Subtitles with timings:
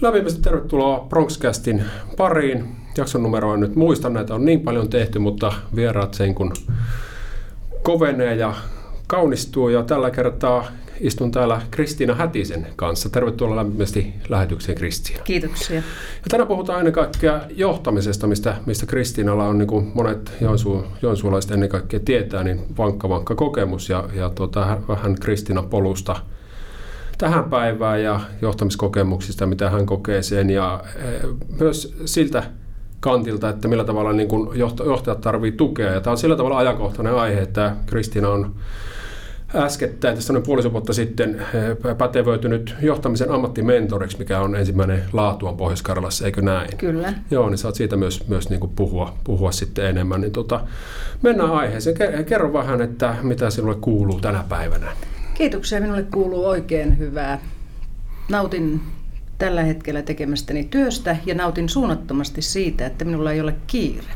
[0.00, 1.84] Lämpimästi tervetuloa Bronxcastin
[2.16, 2.64] pariin.
[2.96, 6.52] Jakson numero on nyt muista, näitä on niin paljon tehty, mutta vieraat sen kun
[7.82, 8.54] kovenee ja
[9.06, 9.68] kaunistuu.
[9.68, 10.66] Ja tällä kertaa
[11.00, 13.10] istun täällä Kristiina Hätisen kanssa.
[13.10, 15.22] Tervetuloa lämpimästi lähetykseen Kristiina.
[15.22, 15.76] Kiitoksia.
[15.76, 15.82] Ja
[16.30, 21.68] tänään puhutaan ennen kaikkea johtamisesta, mistä, mistä Kristiinalla on, niin kuin monet Joensuu, joensuulaiset ennen
[21.68, 26.16] kaikkea tietää, niin vankka vankka kokemus ja, ja tuota, vähän Kristiina polusta–
[27.20, 32.42] tähän päivään ja johtamiskokemuksista, mitä hän kokee sen ja eh, myös siltä
[33.00, 35.92] kantilta, että millä tavalla niin kuin johtajat tarvitsevat tukea.
[35.92, 38.54] Ja tämä on sillä tavalla ajankohtainen aihe, että Kristiina on
[39.54, 46.26] äskettäin, tässä noin puolisen vuotta sitten, eh, pätevöitynyt johtamisen ammattimentoriksi, mikä on ensimmäinen laatuan Pohjois-Karjalassa,
[46.26, 46.76] eikö näin?
[46.76, 47.14] Kyllä.
[47.30, 50.20] Joo, niin saat siitä myös, myös niin kuin puhua, puhua sitten enemmän.
[50.20, 50.60] Niin tota,
[51.22, 51.96] mennään aiheeseen.
[52.26, 54.92] Kerro vähän, että mitä sinulle kuuluu tänä päivänä.
[55.40, 55.80] Kiitoksia.
[55.80, 57.38] Minulle kuuluu oikein hyvää.
[58.28, 58.80] Nautin
[59.38, 64.06] tällä hetkellä tekemästäni työstä ja nautin suunnattomasti siitä, että minulla ei ole kiire.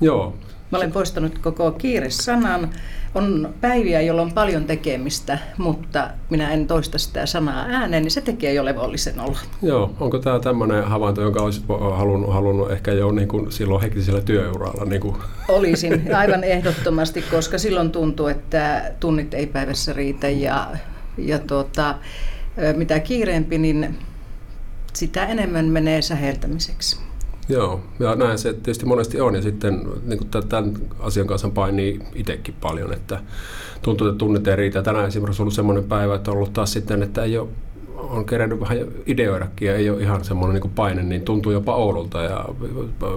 [0.00, 0.34] Joo.
[0.70, 2.70] Mä olen poistanut koko kiire-sanan.
[3.14, 8.20] On päiviä, jolloin on paljon tekemistä, mutta minä en toista sitä sanaa ääneen, niin se
[8.20, 9.36] tekee jo levollisen olon.
[9.62, 11.64] Joo, onko tämä tämmöinen havainto, jonka olisit
[11.96, 14.84] halunnut, halunnut ehkä jo niin kuin silloin hektisellä työuralla?
[14.84, 15.16] Niin kuin?
[15.48, 20.66] Olisin aivan ehdottomasti, koska silloin tuntuu, että tunnit ei päivässä riitä ja,
[21.18, 21.94] ja tuota,
[22.76, 23.98] mitä kiireempi, niin
[24.92, 27.09] sitä enemmän menee säheltämiseksi.
[27.50, 32.54] Joo, ja näin se tietysti monesti on, ja sitten niin tämän asian kanssa painii itsekin
[32.60, 33.20] paljon, että
[33.82, 34.82] tuntuu, että tunnet ei riitä.
[34.82, 37.48] Tänään esimerkiksi on ollut semmoinen päivä, että on ollut taas sitten, että ei ole
[38.10, 42.22] on kerännyt vähän ideoidakin ja ei ole ihan semmoinen niin paine, niin tuntuu jopa oudolta
[42.22, 42.44] ja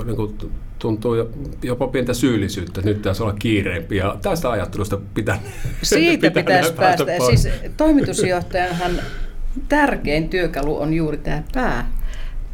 [0.06, 0.38] niin kuin,
[0.80, 1.16] tuntuu
[1.64, 5.40] jopa pientä syyllisyyttä, että nyt pitäisi olla kiireempi ja tästä ajattelusta pitää
[5.84, 7.06] Siitä pitää pitäisi päästä.
[7.06, 7.36] päästä.
[7.36, 8.92] Siis toimitusjohtajanhan
[9.70, 11.92] tärkein työkalu on juuri tämä pää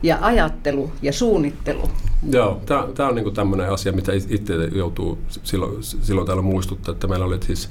[0.03, 1.89] ja ajattelu ja suunnittelu.
[2.31, 2.61] Joo,
[2.95, 7.38] tämä on niinku tämmöinen asia, mitä itse joutuu silloin, silloin täällä muistuttaa, että meillä oli
[7.46, 7.69] siis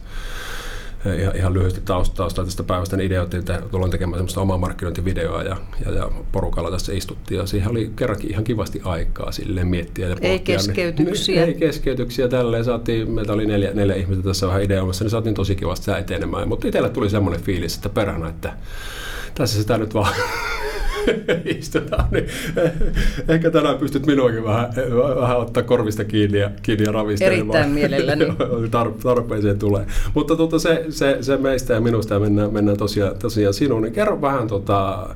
[1.07, 5.43] eh, ihan, ihan lyhyesti taustaa tästä päivästä, niin ideoitiin, että tullaan tekemään semmoista omaa markkinointivideoa
[5.43, 10.09] ja, ja, ja porukalla tässä istuttiin ja siihen oli kerrankin ihan kivasti aikaa sille miettiä
[10.09, 10.31] ja pohtia.
[10.31, 11.35] Ei keskeytyksiä.
[11.35, 12.65] Niin, ei keskeytyksiä tälleen.
[12.65, 16.49] Saatiin, meitä oli neljä, neljä ihmistä tässä vähän ideoimassa, niin saatiin tosi kivasti sitä etenemään.
[16.49, 18.53] Mutta itsellä tuli semmoinen fiilis, että perhana, että
[19.35, 20.15] tässä sitä nyt vaan
[21.59, 22.27] istutaan, niin
[23.29, 24.73] ehkä tänään pystyt minuakin vähän,
[25.21, 27.59] vähän ottaa korvista kiinni ja, kiinni ja ravistelemaan.
[27.59, 28.25] Erittäin mielelläni.
[29.03, 29.87] tarpeeseen tulee.
[30.15, 33.83] Mutta tuota, se, se, se, meistä ja minusta ja mennään, mennään tosiaan, tosiaan sinuun.
[33.83, 35.09] Niin kerro vähän tota,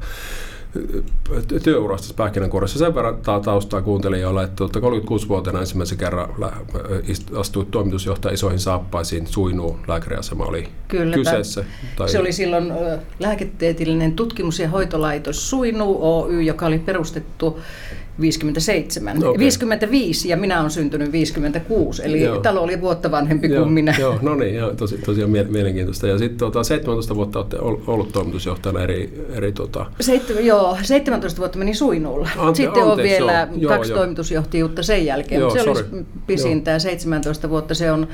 [1.63, 6.29] työurasta pähkinänkuoressa sen verran taustaa kuuntelijoille, että 36-vuotiaana ensimmäisen kerran
[7.37, 11.65] astui toimitusjohtaja isoihin saappaisiin, Suinuu lääkäriasema oli Kyllä, kyseessä.
[11.97, 12.09] Tai...
[12.09, 12.73] Se oli silloin
[13.21, 17.61] lääketieteellinen tutkimus- ja hoitolaitos Suinuu Oy, joka oli perustettu
[18.23, 19.19] 57.
[19.19, 19.39] Okay.
[19.39, 22.39] 55 ja minä olen syntynyt 56, eli joo.
[22.39, 23.95] talo oli vuotta vanhempi joo, kuin minä.
[23.99, 26.07] Joo, no niin, joo, tosi, tosiaan mielenkiintoista.
[26.07, 27.57] Ja sitten tuota, 17 vuotta olette
[27.87, 29.27] ollut toimitusjohtajana eri...
[29.35, 29.87] eri tuota...
[30.01, 32.29] Seit, joo, 17 vuotta meni suinulla.
[32.39, 35.89] Ante, sitten on vielä joo, kaksi joo, toimitusjohtajuutta sen jälkeen, joo, mutta se sorry.
[35.91, 37.75] olisi pisin tämä 17 vuotta.
[37.75, 38.09] Se on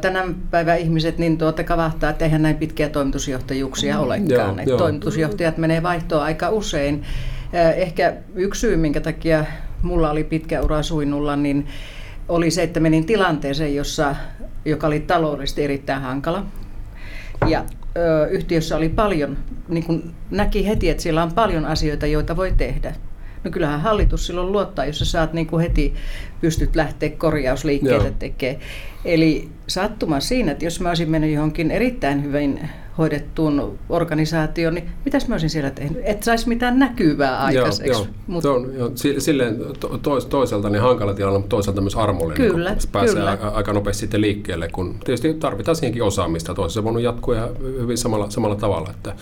[0.00, 4.56] tänä päivän ihmiset niin tuota kavahtaa, että eihän näin pitkiä toimitusjohtajuuksia olekaan.
[4.56, 4.78] Joo, joo.
[4.78, 7.04] Toimitusjohtajat menee vaihtoon aika usein.
[7.52, 9.44] Ehkä yksi syy, minkä takia
[9.82, 11.66] mulla oli pitkä ura suinnulla, niin
[12.28, 14.16] oli se, että menin tilanteeseen, jossa,
[14.64, 16.46] joka oli taloudellisesti erittäin hankala.
[17.46, 17.64] Ja
[17.96, 19.36] ö, yhtiössä oli paljon,
[19.68, 22.94] niin kun näki heti, että siellä on paljon asioita, joita voi tehdä.
[23.44, 25.94] No kyllähän hallitus silloin luottaa, jos sä saat niin kuin heti
[26.40, 28.60] pystyt lähteä korjausliikkeitä tekemään.
[29.04, 32.60] Eli sattuma siinä, että jos mä olisin mennyt johonkin erittäin hyvin
[32.98, 36.02] hoidettuun organisaatioon, niin mitäs mä olisin siellä tehnyt?
[36.04, 37.90] Et saisi mitään näkyvää aikaiseksi.
[37.90, 38.06] Joo, joo.
[38.26, 38.42] Mut...
[38.42, 42.90] Se on jo, silleen to, toisaalta niin hankala tilanne, mutta toisaalta myös armollinen, kyllä, kun
[42.92, 43.30] pääsee kyllä.
[43.30, 46.54] Aika, aika nopeasti sitten liikkeelle, kun tietysti tarvitaan siihenkin osaamista.
[46.54, 48.90] Toisessa voinut jatkua ihan hyvin samalla, samalla tavalla.
[48.90, 49.14] Että,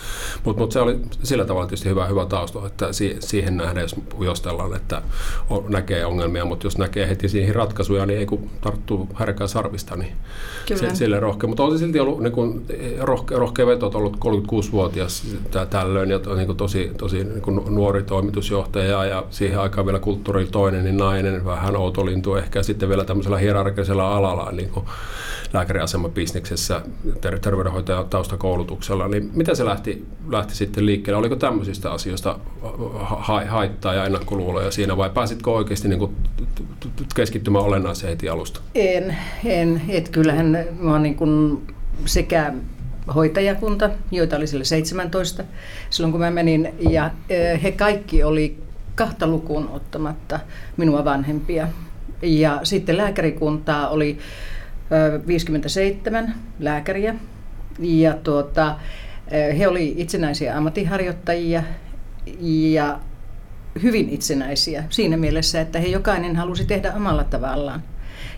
[0.43, 2.87] mutta, mutta se oli sillä tavalla tietysti hyvä, hyvä tausta, että
[3.19, 5.01] siihen nähdään, jos ujostellaan, että
[5.49, 9.95] on, näkee ongelmia, mutta jos näkee heti siihen ratkaisuja, niin ei kun tarttuu härkää sarvista,
[9.95, 10.11] niin
[10.67, 10.93] Kyllä.
[10.95, 11.47] sille rohkea.
[11.47, 12.65] Mutta on se silti ollut niin kuin,
[12.99, 15.35] rohkea, rohkea veto, että ollut 36-vuotias
[15.69, 20.45] tällöin ja niin kuin tosi, tosi niin kuin nuori toimitusjohtaja ja siihen aikaan vielä kulttuuri
[20.45, 24.85] toinen, niin nainen, vähän outolintu ehkä sitten vielä tämmöisellä hierarkisella alalla niin kuin
[25.53, 26.81] lääkäriasemabisneksessä
[27.21, 31.19] ter- terveydenhoitajan taustakoulutuksella, niin miten se lähti, lähti sitten liikkeelle?
[31.19, 32.39] Oliko tämmöisistä asioista
[33.01, 36.15] ha- haittaa ja ennakkoluuloja siinä vai pääsitkö oikeasti niin kuin
[37.15, 38.61] keskittymään olennaiseen heti alusta?
[38.75, 39.81] En, en.
[39.89, 41.61] Et kyllähän mä niin kuin
[42.05, 42.53] sekä
[43.15, 45.43] hoitajakunta, joita oli sille 17
[45.89, 47.11] silloin kun mä menin, ja
[47.63, 48.57] he kaikki oli
[48.95, 50.39] kahta lukuun ottamatta
[50.77, 51.67] minua vanhempia.
[52.21, 54.17] Ja sitten lääkärikuntaa oli
[55.27, 57.15] 57 lääkäriä,
[57.79, 58.75] ja tuota,
[59.57, 61.63] he olivat itsenäisiä ammattiharjoittajia
[62.71, 62.99] ja
[63.83, 67.83] hyvin itsenäisiä siinä mielessä, että he jokainen halusi tehdä omalla tavallaan.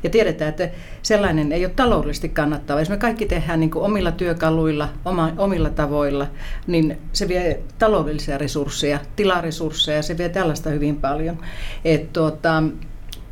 [0.03, 0.69] Ja tiedetään, että
[1.01, 2.79] sellainen ei ole taloudellisesti kannattava.
[2.79, 6.27] Jos me kaikki tehdään niin kuin omilla työkaluilla, oma, omilla tavoilla,
[6.67, 11.38] niin se vie taloudellisia resursseja, tilaresursseja, se vie tällaista hyvin paljon.
[11.85, 12.63] Et tuota,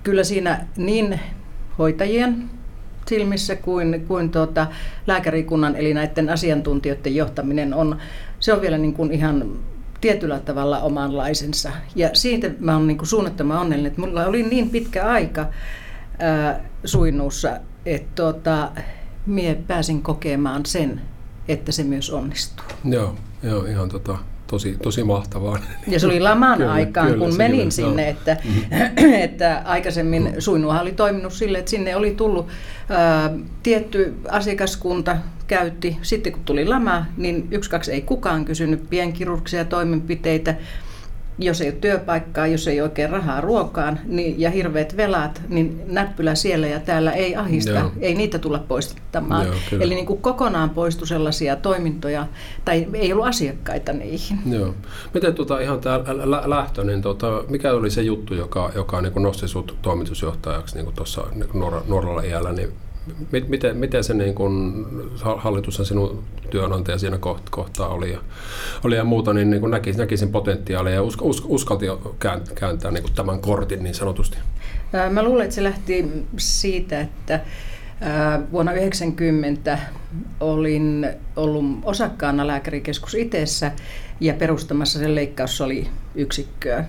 [0.03, 1.19] kyllä siinä niin
[1.77, 2.49] hoitajien
[3.07, 4.67] silmissä kuin, kuin tuota,
[5.07, 7.97] lääkärikunnan eli näiden asiantuntijoiden johtaminen on,
[8.39, 9.59] se on vielä niin kuin ihan
[10.01, 11.71] tietyllä tavalla omanlaisensa.
[11.95, 15.45] Ja siitä mä oon niin suunnattoman onnellinen, että mulla oli niin pitkä aika
[16.19, 18.71] ää, suinnuussa, että tuota,
[19.25, 21.01] mie pääsin kokemaan sen,
[21.47, 22.65] että se myös onnistuu.
[22.83, 24.17] Joo, joo ihan tota,
[24.49, 25.59] tosi, tosi mahtavaa.
[25.87, 28.09] Ja se oli laman kyllä, aikaan, kyllä, kun menin kyllä, sinne, no.
[28.09, 29.13] että, mm-hmm.
[29.23, 30.33] että aikaisemmin mm.
[30.39, 32.47] Suinuahan oli toiminut sille, että sinne oli tullut
[32.89, 33.31] ää,
[33.63, 35.17] tietty asiakaskunta,
[35.47, 35.97] käytti.
[36.01, 40.55] Sitten kun tuli lama, niin yksi, kaksi ei kukaan kysynyt pienkirurgisia toimenpiteitä
[41.39, 46.35] jos ei ole työpaikkaa, jos ei oikein rahaa ruokaan niin, ja hirveät velat, niin näppylä
[46.35, 47.91] siellä ja täällä ei ahista, Joo.
[47.99, 49.47] ei niitä tulla poistamaan.
[49.47, 52.27] Joo, Eli niin kuin kokonaan poistu sellaisia toimintoja,
[52.65, 54.39] tai ei ollut asiakkaita niihin.
[54.45, 54.75] Joo.
[55.13, 56.03] Miten tuota, ihan tämä
[56.45, 60.93] lähtö, niin tuota, mikä oli se juttu, joka, joka niin kuin nosti sinut toimitusjohtajaksi niin
[60.95, 61.49] tuossa niin
[61.87, 62.73] nuorella iällä, niin
[63.47, 64.87] miten, miten se niin kun,
[65.37, 67.19] hallitus ja sinun työnantaja siinä
[67.49, 68.19] kohtaa oli ja,
[68.83, 71.85] oli ja muuta, niin, niin näki, näki sen potentiaalia ja usk, usk, uskalti
[72.55, 74.37] kääntää niin tämän kortin niin sanotusti?
[75.09, 77.39] Mä luulen, että se lähti siitä, että
[78.51, 79.79] Vuonna 1990
[80.39, 83.71] olin ollut osakkaana lääkärikeskus itessä
[84.19, 85.15] ja perustamassa sen
[86.15, 86.85] yksikköä.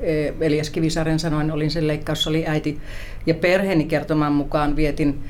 [0.00, 1.84] E, Elias Kivisaaren sanoin, olin sen
[2.26, 2.80] oli äiti
[3.26, 5.24] ja perheeni kertoman mukaan vietin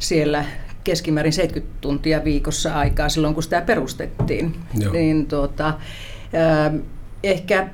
[0.00, 0.44] siellä
[0.84, 4.56] keskimäärin 70 tuntia viikossa aikaa silloin, kun sitä perustettiin.
[4.80, 4.92] Joo.
[4.92, 6.80] Niin tuota, äh,
[7.22, 7.68] ehkä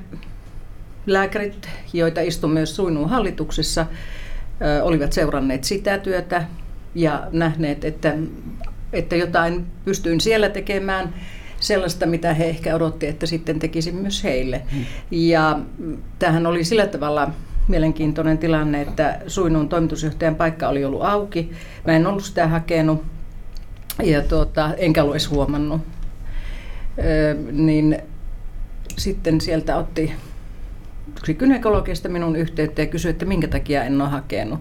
[1.05, 3.87] lääkärit, joita istui myös Suinuun hallituksessa, äh,
[4.83, 6.43] olivat seuranneet sitä työtä
[6.95, 8.13] ja nähneet, että,
[8.93, 11.13] että jotain pystyin siellä tekemään
[11.59, 14.61] sellaista, mitä he ehkä odotti, että sitten tekisin myös heille.
[14.71, 14.85] Hmm.
[15.11, 15.59] Ja
[16.19, 17.31] tähän oli sillä tavalla
[17.67, 21.51] mielenkiintoinen tilanne, että Suinuun toimitusjohtajan paikka oli ollut auki.
[21.87, 23.03] Mä en ollut sitä hakenut
[24.03, 25.81] ja tuota, enkä ollut edes huomannut.
[27.03, 27.97] Öö, niin
[28.97, 30.13] sitten sieltä otti
[31.17, 34.59] yksi gynekologista minun yhteyttä ja kysyi, että minkä takia en ole hakenut.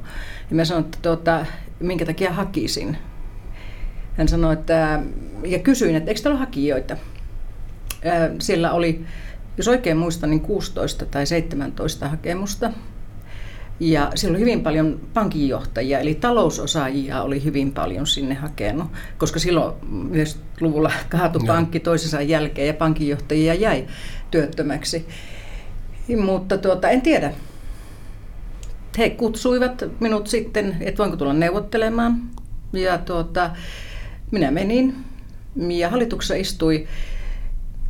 [0.51, 1.47] Ja mä sanoin, että tuota,
[1.81, 2.97] minkä takia hakisin.
[4.17, 5.03] Hän sanoi, että,
[5.45, 6.97] ja kysyin, että eikö täällä ole hakijoita.
[8.39, 9.05] Siellä oli,
[9.57, 12.73] jos oikein muistan, niin 16 tai 17 hakemusta.
[13.81, 18.87] Ja siellä oli hyvin paljon pankinjohtajia, eli talousosaajia oli hyvin paljon sinne hakenut,
[19.19, 19.75] koska silloin
[20.11, 23.87] 90-luvulla kaatu pankki toisensa jälkeen ja pankinjohtajia jäi
[24.31, 25.07] työttömäksi.
[26.25, 27.33] Mutta tuota, en tiedä.
[28.99, 32.23] He kutsuivat minut sitten, että voinko tulla neuvottelemaan.
[32.73, 33.51] Ja tuota,
[34.31, 34.97] minä menin
[35.57, 36.87] ja hallituksessa istui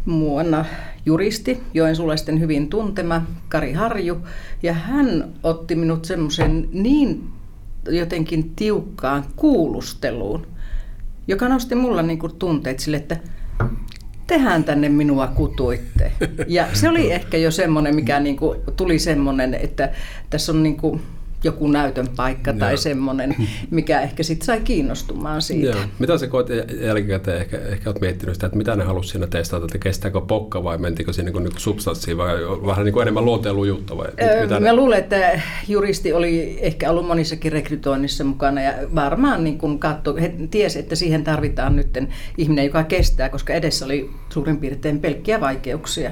[0.07, 0.65] vuonna
[1.07, 4.17] juristi, joensulaisten hyvin tuntema Kari Harju,
[4.63, 7.29] ja hän otti minut semmoisen niin
[7.89, 10.47] jotenkin tiukkaan kuulusteluun,
[11.29, 13.17] joka nosti mulla niin kuin tunteet sille, että
[14.27, 16.13] tehän tänne minua kutuitte.
[16.47, 19.93] Ja se oli ehkä jo semmoinen, mikä niin kuin tuli semmoinen, että
[20.31, 21.03] tässä on niin kuin
[21.47, 22.59] joku näytön paikka Joo.
[22.59, 23.37] tai semmoinen,
[23.71, 25.77] mikä ehkä sitten sai kiinnostumaan siitä.
[25.77, 25.87] Joo.
[25.99, 26.47] Mitä sä koet
[26.81, 30.65] jälkikäteen, ehkä, ehkä olet miettinyt sitä, että mitä ne halusi siinä testata, että kestääkö pokka
[30.65, 32.35] vai mentikö siinä niin substanssiin vai
[32.67, 33.97] vähän niin kuin enemmän luonteenlujutta?
[33.97, 34.77] Vai öö, mitä mä ne...
[34.77, 40.35] luulen, että juristi oli ehkä ollut monissakin rekrytoinnissa mukana ja varmaan niin kuin katso, he
[40.51, 41.99] tiesi, että siihen tarvitaan nyt
[42.39, 46.11] ihminen, joka kestää, koska edessä oli suurin piirtein pelkkiä vaikeuksia.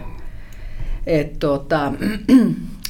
[1.06, 1.92] Et, tuota,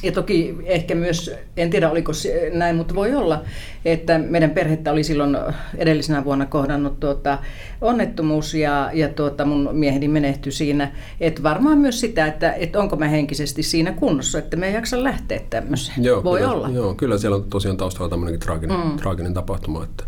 [0.03, 2.11] ja toki ehkä myös, en tiedä oliko
[2.53, 3.43] näin, mutta voi olla,
[3.85, 5.37] että meidän perhettä oli silloin
[5.77, 7.37] edellisenä vuonna kohdannut tuota,
[7.81, 10.91] onnettomuus ja, ja tuota, mun mieheni menehtyi siinä.
[11.19, 15.03] Että varmaan myös sitä, että, että onko mä henkisesti siinä kunnossa, että me ei jaksa
[15.03, 16.03] lähteä tämmöiseen.
[16.03, 16.69] Joo, voi kyllä, olla.
[16.69, 18.97] Joo, kyllä siellä on tosiaan taustalla tämmöinenkin traaginen, mm.
[18.97, 19.83] traaginen tapahtuma.
[19.83, 20.03] Että,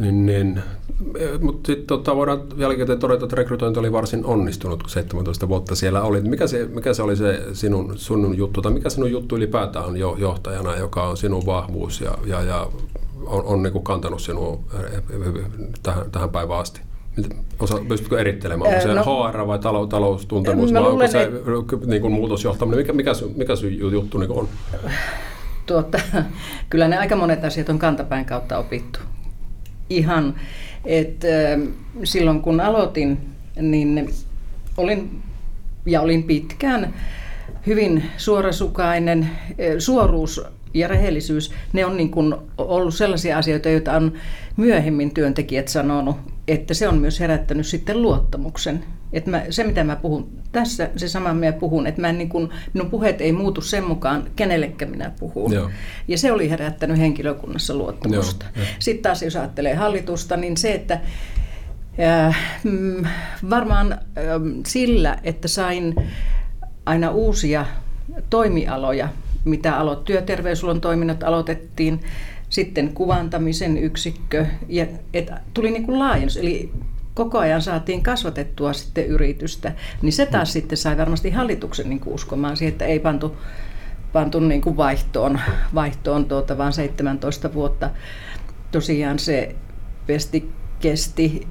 [0.00, 0.62] niin, niin.
[1.40, 6.02] Mutta sitten tota, voidaan jälkikäteen todeta, että rekrytointi oli varsin onnistunut, kun 17 vuotta siellä
[6.02, 6.20] oli.
[6.20, 9.96] Mikä se, mikä se oli se sinun, sinun juttu, tai mikä sinun juttu ylipäätään on
[9.96, 12.66] jo, johtajana, joka on sinun vahvuus ja, ja, ja
[13.26, 14.58] on, on niin kuin kantanut sinua
[15.82, 16.80] tähän, tähän päivään asti?
[17.58, 22.02] osa, pystytkö erittelemään, onko se no, HR vai talou, taloustuntemus vai onko se et, niin
[22.02, 24.48] kuin muutosjohtaminen, mikä, mikä, mikä sun juttu niin on?
[25.66, 26.00] Tuota,
[26.70, 29.00] kyllä ne aika monet asiat on kantapään kautta opittu.
[29.90, 30.34] Ihan,
[30.84, 31.26] että
[32.04, 33.18] silloin kun aloitin,
[33.60, 34.10] niin
[34.76, 35.22] olin
[35.86, 36.94] ja olin pitkään
[37.66, 39.30] hyvin suorasukainen.
[39.78, 40.40] Suoruus
[40.74, 44.12] ja rehellisyys, ne on niin kuin ollut sellaisia asioita, joita on
[44.56, 46.16] myöhemmin työntekijät sanonut,
[46.48, 48.84] että se on myös herättänyt sitten luottamuksen.
[49.12, 52.28] Että mä, se, mitä mä puhun tässä, se sama mä puhun, että mä en niin
[52.28, 55.52] kuin, minun puheet ei muutu sen mukaan, kenellekään minä puhun.
[55.52, 55.70] Joo.
[56.08, 58.46] Ja se oli herättänyt henkilökunnassa luottamusta.
[58.56, 61.00] Joo, Sitten taas, jos ajattelee hallitusta, niin se, että
[62.00, 62.38] äh,
[63.50, 63.98] varmaan äh,
[64.66, 65.94] sillä, että sain
[66.86, 67.66] aina uusia
[68.30, 69.08] toimialoja,
[69.44, 72.00] mitä alo- työterveyshuollon toiminnot aloitettiin,
[72.48, 76.72] sitten kuvantamisen yksikkö, ja et tuli niin kuin laajennus, eli
[77.16, 82.14] koko ajan saatiin kasvatettua sitten yritystä, niin se taas sitten sai varmasti hallituksen niin kuin
[82.14, 83.36] uskomaan siihen, että ei pantu,
[84.12, 85.40] pantu niin kuin vaihtoon,
[85.74, 87.90] vaihtoon tuota, vaan 17 vuotta.
[88.72, 89.54] Tosiaan se
[90.06, 91.46] pesti kesti.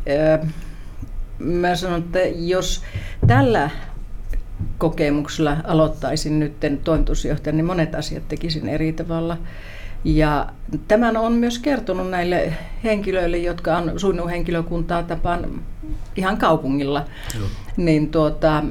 [1.39, 2.83] Mä sanon, että jos
[3.27, 3.69] tällä
[4.77, 6.53] kokemuksella aloittaisin nyt
[6.83, 9.37] toimitusjohtajan, niin monet asiat tekisin eri tavalla.
[10.05, 10.47] Ja
[10.87, 15.61] tämän on myös kertonut näille henkilöille, jotka on suunnun henkilökuntaa tapaan
[16.15, 17.05] ihan kaupungilla.
[17.35, 17.47] Joo.
[17.77, 18.63] Niin tuota,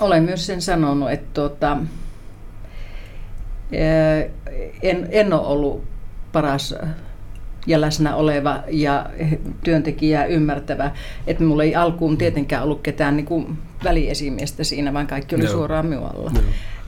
[0.00, 1.76] olen myös sen sanonut, että tuota,
[4.82, 5.84] en, en ole ollut
[6.32, 6.74] paras
[7.66, 9.06] ja läsnä oleva ja
[9.64, 10.90] työntekijää ymmärtävä.
[11.26, 15.52] Että mulla ei alkuun tietenkään ollut ketään niin kuin väliesimiestä siinä, vaan kaikki oli Joo.
[15.52, 16.32] suoraan muualla.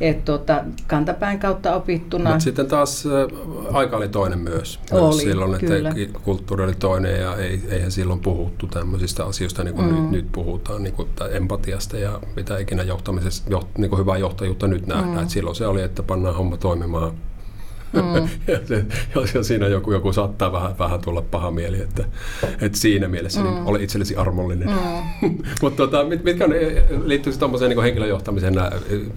[0.01, 2.31] Et tuota, kantapään kautta opittuna.
[2.31, 4.81] Mutta sitten taas äh, aika oli toinen myös.
[4.93, 5.89] Oli, myös silloin, kyllä.
[5.97, 9.95] että kulttuuri oli toinen ja ei, eihän silloin puhuttu tämmöisistä asioista niin kuin mm.
[9.95, 14.67] nyt, nyt puhutaan, niin kuin empatiasta ja mitä ikinä johtamisessa, joht, niin kuin hyvää johtajuutta
[14.67, 15.25] nyt nähdään.
[15.25, 15.29] Mm.
[15.29, 17.13] silloin se oli, että pannaan homma toimimaan
[17.93, 18.03] Mm.
[18.53, 18.85] ja, se,
[19.35, 22.05] ja siinä joku, joku saattaa vähän, vähän tulla paha mieli, että,
[22.61, 23.59] että siinä mielessä niin mm.
[23.59, 24.69] niin ole itsellesi armollinen.
[24.69, 25.39] Mm.
[25.63, 26.51] Mutta tota, mit, mitkä on,
[27.05, 28.71] liittyy tuommoiseen niin henkilöjohtamiseen nämä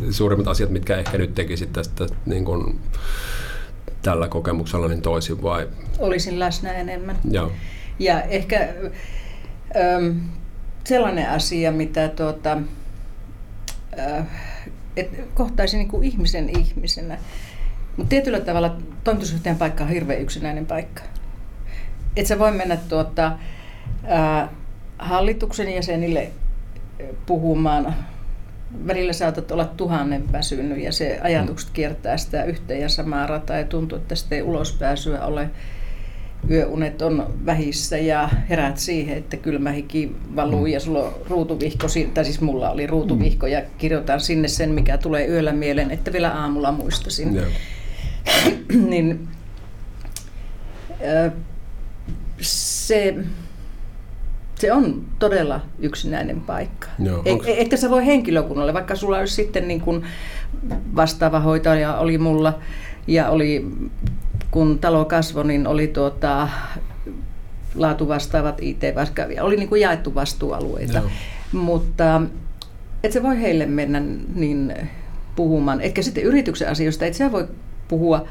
[0.10, 2.80] suurimmat asiat, mitkä ehkä nyt tekisit tästä niin kuin,
[4.02, 5.68] tällä kokemuksella niin toisin vai?
[6.00, 7.18] Olisin läsnä enemmän.
[7.32, 7.52] Joo.
[8.00, 8.70] Ja ehkä
[9.76, 10.18] ähm,
[10.84, 12.58] sellainen asia, mitä tuota,
[14.00, 14.28] äh,
[14.98, 17.18] et kohtaisin niin kuin ihmisen ihmisenä.
[18.00, 21.02] Mutta tietyllä tavalla toimitusjohtajan paikka on hirveän yksinäinen paikka.
[22.16, 23.32] Et sä voi mennä tuota,
[24.08, 24.50] ää,
[25.00, 26.32] hallituksen jäsenille
[27.26, 27.96] puhumaan.
[28.88, 33.66] Välillä saatat olla tuhannen väsynyt ja se ajatukset kiertää sitä yhteen ja samaa rataa ja
[33.66, 35.50] tuntuu, että sitä ei ulospääsyä ole.
[36.50, 42.26] Yöunet on vähissä ja herät siihen, että kylmä hiki valuu ja sulla on ruutuvihko, tai
[42.26, 46.72] siis mulla oli ruutuvihko ja kirjoitan sinne sen, mikä tulee yöllä mieleen, että vielä aamulla
[46.72, 47.36] muistasin.
[47.36, 47.48] Yeah.
[48.90, 49.28] niin
[52.42, 53.16] se,
[54.56, 56.88] se on todella yksinäinen paikka.
[57.00, 60.04] Joo, e, Että sä voi henkilökunnalle, vaikka sulla olisi sitten niin kuin
[60.96, 62.60] vastaava hoitaja oli mulla
[63.08, 63.68] ja oli,
[64.52, 66.50] kun talo kasvoi, niin oli tuota,
[67.76, 68.82] laatuvastaavat it
[69.36, 70.98] ja oli niin kuin jaettu vastuualueita.
[70.98, 71.10] Joo.
[71.52, 72.22] Mutta
[73.04, 74.02] et se voi heille mennä
[74.36, 74.74] niin
[75.36, 75.82] puhumaan.
[75.82, 77.48] Ehkä sitten yrityksen asioista, että sä voi
[77.90, 78.28] puhua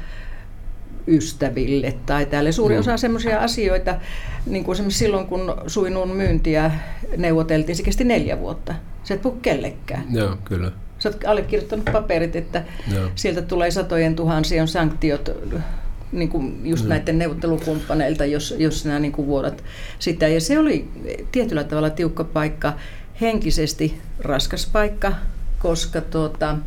[1.07, 2.51] ystäville tai täällä.
[2.51, 2.79] Suuri mm.
[2.79, 3.95] osa semmoisia asioita,
[4.45, 6.71] niin kuin esimerkiksi silloin kun suinun myyntiä
[7.17, 8.75] neuvoteltiin, se kesti neljä vuotta.
[9.03, 10.03] Sä et puhu kellekään.
[10.09, 10.71] Joo, kyllä.
[10.99, 12.63] Sä oot allekirjoittanut paperit, että
[12.93, 13.09] Joo.
[13.15, 15.29] sieltä tulee satojen tuhansien sanktiot
[16.11, 16.89] niin kuin just mm.
[16.89, 19.63] näiden neuvottelukumppaneilta, jos, jos nämä niin kuin vuodat
[19.99, 20.27] sitä.
[20.27, 20.87] Ja se oli
[21.31, 22.73] tietyllä tavalla tiukka paikka,
[23.21, 25.13] henkisesti raskas paikka,
[25.59, 26.57] koska tuota,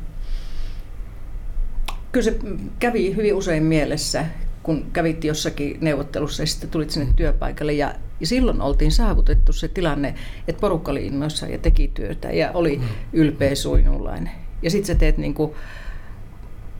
[2.13, 2.39] kyllä se
[2.79, 4.25] kävi hyvin usein mielessä,
[4.63, 9.69] kun kävit jossakin neuvottelussa ja sitten tulit sinne työpaikalle ja, ja silloin oltiin saavutettu se
[9.69, 10.15] tilanne,
[10.49, 12.85] että porukka oli innoissa ja teki työtä ja oli mm.
[13.13, 14.33] ylpeä suinullainen.
[14.63, 15.53] Ja sitten sä teet niin kuin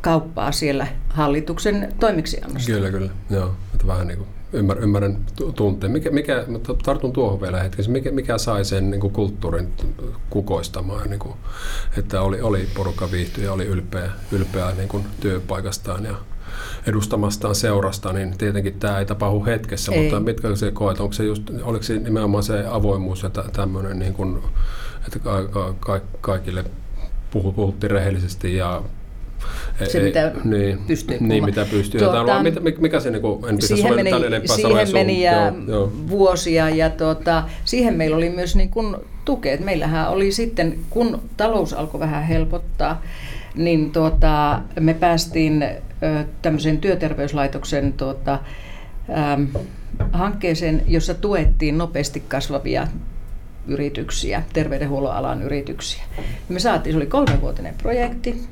[0.01, 2.73] kauppaa siellä hallituksen toimeksiannosta.
[2.73, 3.11] Kyllä, kyllä.
[3.31, 5.19] Joo, että vähän niin kuin ymmär, ymmärrän
[5.55, 5.93] tunteen.
[5.93, 6.45] Mikä, mikä,
[6.85, 9.69] tartun tuohon vielä hetkessä, mikä, mikä sai sen niin kuin kulttuurin
[10.31, 11.35] kukoistamaan, niin kuin,
[11.99, 16.15] että oli, oli porukka viihtyjä, ja oli ylpeä, ylpeä niin kuin työpaikastaan ja
[16.87, 20.03] edustamastaan seurasta, niin tietenkin tämä ei tapahdu hetkessä, ei.
[20.03, 24.15] mutta mitkä se koet, onko se just, oliko se nimenomaan se avoimuus ja tämmöinen, niin
[24.15, 24.39] kuin,
[25.07, 26.65] että ka- ka- kaikille
[27.31, 28.83] puhuttiin rehellisesti ja
[29.89, 32.01] se ei, mitä niin, pystyy Niin, mitä pystyy.
[32.01, 34.11] Tuota, mikä, mikä se, niin kuin, en siihen meni,
[34.47, 35.93] siihen meni ja joo, joo.
[36.09, 39.61] vuosia ja tuota, siihen meillä oli myös niin kuin tukeet.
[39.61, 43.03] Meillähän oli sitten, kun talous alkoi vähän helpottaa,
[43.55, 45.65] niin tuota, me päästiin
[46.43, 48.39] tämmöisen työterveyslaitoksen tuota,
[49.19, 49.45] ähm,
[50.13, 52.87] hankkeeseen, jossa tuettiin nopeasti kasvavia
[53.67, 56.05] yrityksiä, terveydenhuollon alan yrityksiä.
[56.49, 58.43] Me saatiin, se oli kolmenvuotinen projekti,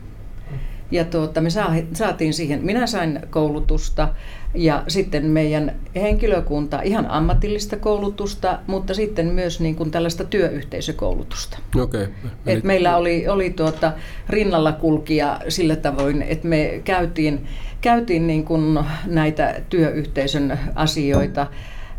[0.90, 1.49] ja tuota, me
[1.92, 4.09] saatiin siihen, minä sain koulutusta
[4.54, 11.59] ja sitten meidän henkilökunta, ihan ammatillista koulutusta, mutta sitten myös niin kuin tällaista työyhteisökoulutusta.
[11.82, 12.06] Okay.
[12.47, 13.92] Et meillä oli, oli tuota
[14.28, 17.47] rinnalla kulkija sillä tavoin, että me käytiin,
[17.80, 21.47] käytiin niin kuin näitä työyhteisön asioita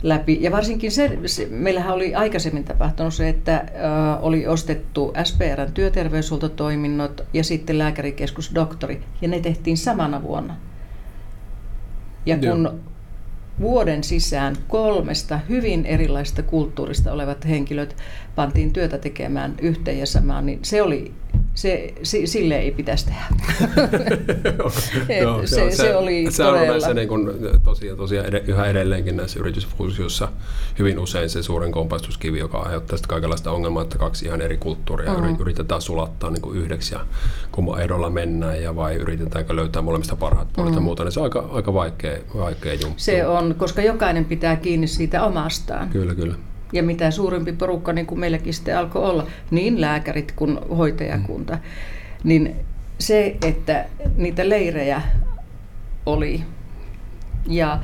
[0.04, 0.38] läpi.
[0.42, 7.22] Ja varsinkin se, se meillähän oli aikaisemmin tapahtunut se, että ö, oli ostettu SPRn työterveyshuoltotoiminnot
[7.34, 10.56] ja sitten lääkärikeskus Doktori, ja ne tehtiin samana vuonna.
[12.26, 12.76] Ja kun Joo.
[13.60, 17.96] vuoden sisään kolmesta hyvin erilaista kulttuurista olevat henkilöt
[18.36, 21.14] pantiin työtä tekemään yhteen ja samaan, niin se oli
[21.54, 21.94] se,
[22.26, 23.26] sille ei pitäisi tehdä.
[25.22, 26.62] Joo, se, se, se, oli se todella...
[26.62, 27.30] on näissä niin kuin,
[27.64, 30.28] tosiaan, tosiaan ed- yhä edelleenkin näissä yritysfuusioissa
[30.80, 35.14] hyvin usein se suuren kompastuskivi, joka aiheuttaa sitä kaikenlaista ongelmaa, että kaksi ihan eri kulttuuria
[35.14, 35.36] mm.
[35.40, 37.06] yritetään sulattaa niin kuin yhdeksi ja
[37.52, 40.78] kumman ehdolla mennään ja vai yritetäänkö löytää molemmista parhaat puolet mm.
[40.78, 43.00] ja muuta, niin se on aika, aika vaikea, vaikea jumppu.
[43.00, 45.90] Se on, koska jokainen pitää kiinni siitä omastaan.
[45.90, 46.36] Kyllä, kyllä
[46.74, 51.62] ja mitä suurempi porukka, niin kuin meilläkin sitten alkoi olla, niin lääkärit kuin hoitajakunta, mm.
[52.24, 52.56] niin
[53.00, 53.86] se, että
[54.16, 55.02] niitä leirejä
[56.06, 56.44] oli.
[57.48, 57.80] Ja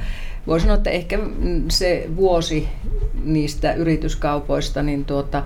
[0.48, 1.20] voisi sanoa, että ehkä
[1.70, 2.68] se vuosi
[3.24, 5.44] niistä yrityskaupoista, niin tuota,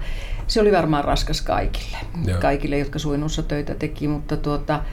[0.48, 1.98] se oli varmaan raskas kaikille.
[2.26, 2.38] Ja.
[2.38, 4.84] Kaikille, jotka suinnussa töitä teki, mutta tuota,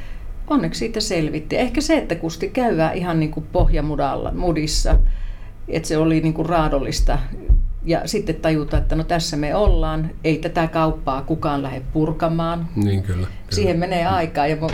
[0.46, 1.56] onneksi siitä selvitti.
[1.56, 4.98] Ehkä se, että kusti käydään ihan niin kuin pohjamudalla, mudissa,
[5.68, 7.18] että se oli niin kuin raadollista
[7.84, 12.68] ja sitten tajuta, että no tässä me ollaan, ei tätä kauppaa kukaan lähde purkamaan.
[12.76, 13.26] Niin kyllä.
[13.50, 14.56] Siihen menee aikaa ja,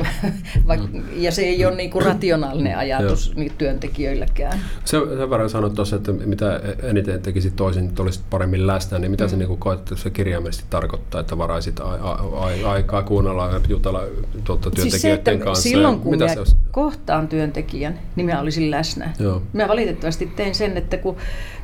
[0.92, 1.02] mm.
[1.16, 4.60] ja se ei ole niin kuin rationaalinen ajatus niin työntekijöilläkään.
[4.84, 9.10] Se, sen verran sanoit tuossa, että mitä eniten tekisit toisin, että olisit paremmin läsnä, niin
[9.10, 9.30] mitä mm.
[9.30, 13.60] se niin koet, että se kirjaimellisesti tarkoittaa, että varaisit a, a, a, aikaa kuunnella ja
[13.68, 14.02] jutella
[14.44, 15.62] tuota, työntekijöiden siis se, kanssa?
[15.62, 19.12] Silloin kun mitä se kohtaan työntekijän, niin minä olisin läsnä.
[19.18, 19.42] Joo.
[19.52, 21.16] Mä valitettavasti tein sen, että kun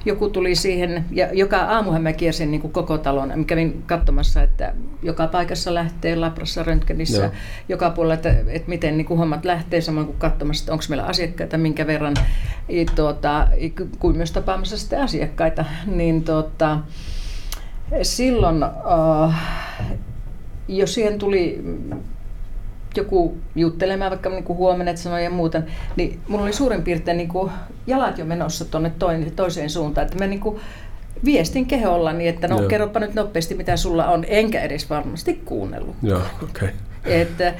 [0.05, 3.33] joku tuli siihen, ja joka aamuhan mä kiersin niin kuin koko talon.
[3.37, 6.63] Mä kävin katsomassa, että joka paikassa lähtee Labrassa,
[7.01, 7.33] Röntgenissä, Joo.
[7.69, 11.05] joka puolella, että, että miten niin kuin hommat lähtee, samoin kuin katsomassa, että onko meillä
[11.05, 12.15] asiakkaita, minkä verran,
[12.95, 13.49] tuota,
[13.99, 15.65] kuin myös tapaamassa sitten asiakkaita.
[15.87, 16.79] Niin tuota,
[18.03, 19.35] silloin, uh,
[20.69, 21.65] jos siihen tuli
[22.97, 25.63] joku juttelemaan vaikka niin kuin huomenna sanoi ja muuta,
[25.97, 27.53] niin mulla oli suurin piirtein niin kuin
[27.87, 28.93] jalat jo menossa tuonne
[29.37, 30.07] toiseen suuntaan.
[30.07, 30.61] Että mä niin kuin
[31.25, 32.69] viestin keholla niin, että no Joo.
[32.69, 35.97] kerropa nyt nopeasti mitä sulla on, enkä edes varmasti kuunnellut.
[36.03, 36.69] Joo, okay.
[37.05, 37.55] Että,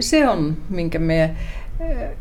[0.00, 1.34] se on, minkä me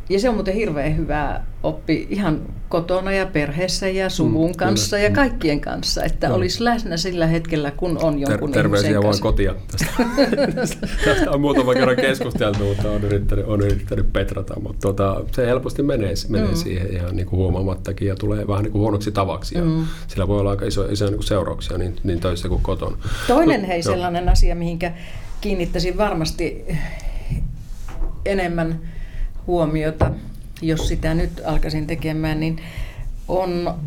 [0.09, 4.95] ja se on muuten hirveän hyvä oppi ihan kotona ja perheessä ja suvun mm, kanssa
[4.97, 5.09] kyllä.
[5.09, 6.35] ja kaikkien kanssa, että no.
[6.35, 9.55] olisi läsnä sillä hetkellä, kun on jonkun Ter- Terveisiä vaan kotia.
[9.71, 15.45] Tästä, tästä on muutama kerran keskusteltu, mutta on yrittänyt, on yrittänyt petrata, mutta tuota, se
[15.45, 16.55] helposti menee, menee mm.
[16.55, 19.57] siihen ihan niin kuin huomaamattakin ja tulee vähän niin kuin huonoksi tavaksi.
[19.57, 19.85] Ja mm.
[20.07, 22.97] Sillä voi olla aika iso, iso niin kuin seurauksia niin, niin töissä kuin kotona.
[23.27, 23.83] Toinen no, hei no.
[23.83, 24.93] sellainen asia, mihinkä
[25.43, 26.65] kiinnittäisin varmasti
[28.25, 28.79] enemmän
[29.47, 30.11] huomiota,
[30.61, 32.61] jos sitä nyt alkaisin tekemään, niin
[33.27, 33.79] on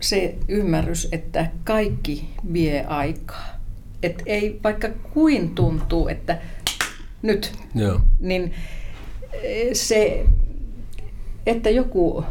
[0.00, 3.46] se ymmärrys, että kaikki vie aikaa.
[4.02, 6.38] Et ei vaikka kuin tuntuu, että
[7.22, 8.00] nyt, Joo.
[8.20, 8.54] niin
[9.72, 10.26] se,
[11.46, 12.24] että joku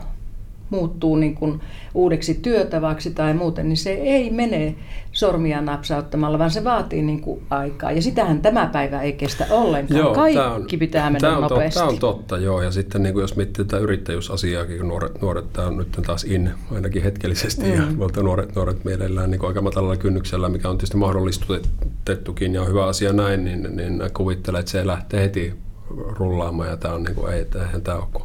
[0.73, 1.61] muuttuu niin kuin
[1.93, 4.75] uudeksi työtavaksi tai muuten, niin se ei mene
[5.11, 7.91] sormia napsauttamalla, vaan se vaatii niin kuin aikaa.
[7.91, 9.99] Ja sitähän tämä päivä ei kestä ollenkaan.
[9.99, 11.79] Joo, Kaikki on, pitää mennä tämä on nopeasti.
[11.79, 12.61] Tämä on totta, joo.
[12.61, 16.23] Ja sitten niin kuin jos miettii tätä yrittäjyysasiaakin, kun nuoret, nuoret tämä on nyt taas
[16.23, 17.73] in, ainakin hetkellisesti, mm.
[17.73, 22.85] ja nuoret, nuoret mielellään niin aika matalalla kynnyksellä, mikä on tietysti mahdollistettukin ja on hyvä
[22.85, 25.53] asia näin, niin, niin kuvittelee, että se lähtee heti
[25.89, 28.21] rullaamaan ja tämä on niin kuin, ei, eihän tämä ole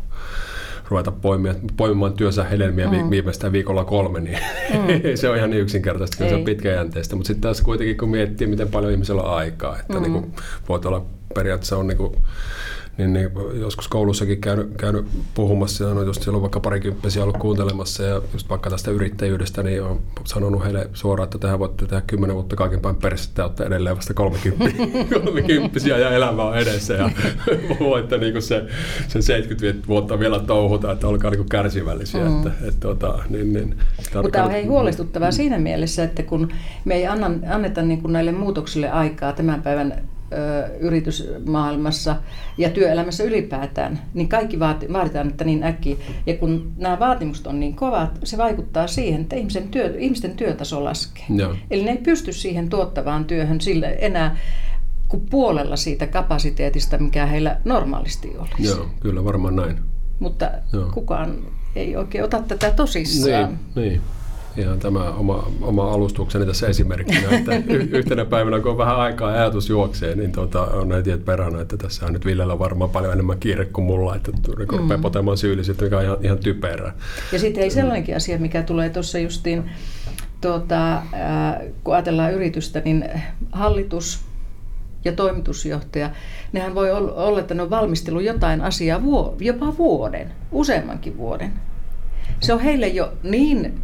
[0.88, 3.10] ruveta poimia, poimimaan työnsä hedelmiä mm.
[3.10, 4.38] viimeistään viikolla kolme, niin
[4.72, 4.88] mm.
[5.14, 7.16] se on ihan niin yksinkertaista, kun se on pitkäjänteistä.
[7.16, 10.02] Mutta sitten taas kuitenkin, kun miettii, miten paljon ihmisellä on aikaa, että mm.
[10.02, 10.32] niin kuin,
[10.68, 12.16] voit olla periaatteessa on niin kuin,
[12.98, 13.30] niin, niin
[13.60, 18.22] joskus koulussakin käynyt, käynyt puhumassa ja on just siellä on vaikka parikymppisiä ollut kuuntelemassa ja
[18.32, 22.56] just vaikka tästä yrittäjyydestä, niin on sanonut heille suoraan, että tähän voitte tehdä kymmenen vuotta
[22.56, 24.14] kaiken päin perässä, olette edelleen vasta
[25.14, 27.10] kolmekymppisiä ja elämä on edessä ja
[27.80, 28.64] voitte niin kuin se,
[29.08, 32.24] se 70 vuotta vielä touhuta, että olkaa niin kuin kärsivällisiä.
[32.24, 32.36] Mm.
[32.36, 33.76] Että, että, tuota, niin, niin,
[34.22, 35.34] Mutta on hei huolestuttavaa mm.
[35.34, 36.52] siinä mielessä, että kun
[36.84, 40.02] me ei anna, anneta niin kuin näille muutoksille aikaa tämän päivän
[40.80, 42.16] yritysmaailmassa
[42.58, 44.60] ja työelämässä ylipäätään, niin kaikki
[44.92, 45.96] vaaditaan, että niin äkkiä.
[46.26, 50.84] Ja kun nämä vaatimukset on niin kovat, se vaikuttaa siihen, että ihmisen työ, ihmisten työtaso
[50.84, 51.24] laskee.
[51.34, 51.54] Joo.
[51.70, 54.36] Eli ne ei pysty siihen tuottavaan työhön sillä enää
[55.08, 58.64] kuin puolella siitä kapasiteetista, mikä heillä normaalisti olisi.
[58.66, 59.78] Joo, kyllä varmaan näin.
[60.18, 60.90] Mutta Joo.
[60.94, 61.38] kukaan
[61.76, 63.58] ei oikein ota tätä tosissaan.
[63.74, 64.00] Niin, niin
[64.58, 67.52] ihan tämä oma, oma alustukseni tässä esimerkkinä, että
[67.90, 71.76] yhtenä päivänä kun on vähän aikaa ja ajatus juoksee, niin tuota, on heti perhana, että
[71.76, 74.32] tässä on nyt Villellä varmaan paljon enemmän kiire kuin mulla, että
[74.68, 75.02] rupeaa mm.
[75.02, 76.92] potemaan syyllisyyttä, mikä on ihan, ihan typerää.
[77.32, 79.70] Ja sitten ei sellainenkin asia, mikä tulee tuossa justiin,
[80.40, 81.02] tuota,
[81.84, 83.04] kun ajatellaan yritystä, niin
[83.52, 84.20] hallitus
[85.04, 86.10] ja toimitusjohtaja,
[86.52, 89.00] nehän voi olla, että ne on valmistellut jotain asiaa
[89.40, 91.52] jopa vuoden, useammankin vuoden.
[92.40, 93.80] Se on heille jo niin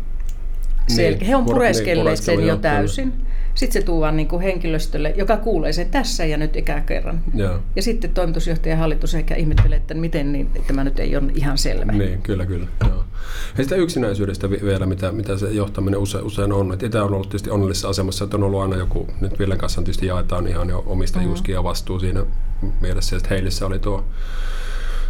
[0.89, 1.19] selkeä.
[1.19, 3.13] Niin, He on pureskelleet niin, sen jo täysin.
[3.55, 7.21] Sitten se tuodaan niin henkilöstölle, joka kuulee sen tässä ja nyt ikään kerran.
[7.35, 11.17] Ja, ja sitten toimitusjohtaja ja hallitus ehkä ihmettelee, että miten niin, että tämä nyt ei
[11.17, 11.93] ole ihan selvä.
[11.93, 12.67] Niin, kyllä, kyllä.
[12.89, 13.05] Joo.
[13.59, 16.79] Ja sitä yksinäisyydestä vielä, mitä, mitä se johtaminen usein, usein on.
[16.83, 20.07] Itse on ollut tietysti onnellisessa asemassa, että on ollut aina joku, nyt Villen kanssa tietysti
[20.07, 21.57] jaetaan ihan jo omistajuuskin mm.
[21.57, 22.25] ja vastuu siinä
[22.81, 24.05] mielessä, että heille se oli tuo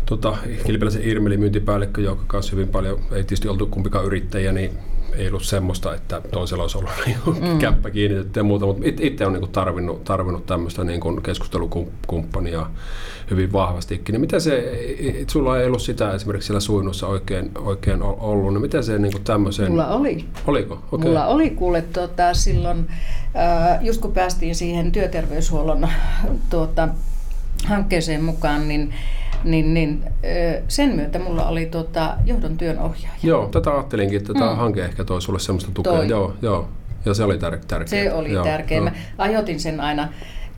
[0.06, 4.78] tota, Kilpeläisen Irmeli myyntipäällikkö, joka kanssa hyvin paljon, ei tietysti oltu kumpikaan yrittäjiä, niin
[5.16, 7.58] ei ollut semmoista, että toisella olisi ollut niin mm.
[7.58, 12.66] käppä kiinnitetty ja muuta, mutta itse on niin kuin tarvinnut, tarvinnut tämmöistä niin kuin keskustelukumppania
[13.30, 14.12] hyvin vahvastikin.
[14.12, 14.72] Niin mitä se,
[15.26, 19.24] sulla ei ollut sitä esimerkiksi siellä suinnossa oikein, oikein ollut, niin mitä se niin kuin
[19.24, 19.70] tämmöiseen...
[19.70, 20.24] Mulla oli.
[20.46, 20.74] Oliko?
[20.92, 21.08] Okay.
[21.08, 22.88] Mulla oli kuule tuota, silloin,
[23.80, 25.88] just kun päästiin siihen työterveyshuollon
[26.50, 26.88] tuota,
[27.64, 28.94] hankkeeseen mukaan, niin
[29.44, 30.04] niin, niin
[30.68, 33.18] sen myötä mulla oli tota, johdon ohjaaja.
[33.22, 34.56] Joo, tätä ajattelinkin, että tämä mm.
[34.56, 35.92] hanke ehkä toi sulle semmoista tukea.
[35.92, 36.08] Toi.
[36.08, 36.68] Joo, joo.
[37.04, 37.86] Ja se oli tär- tärkeä.
[37.86, 38.78] Se oli joo, tärkeä.
[38.78, 38.84] Joo.
[38.84, 40.08] Mä ajoitin sen aina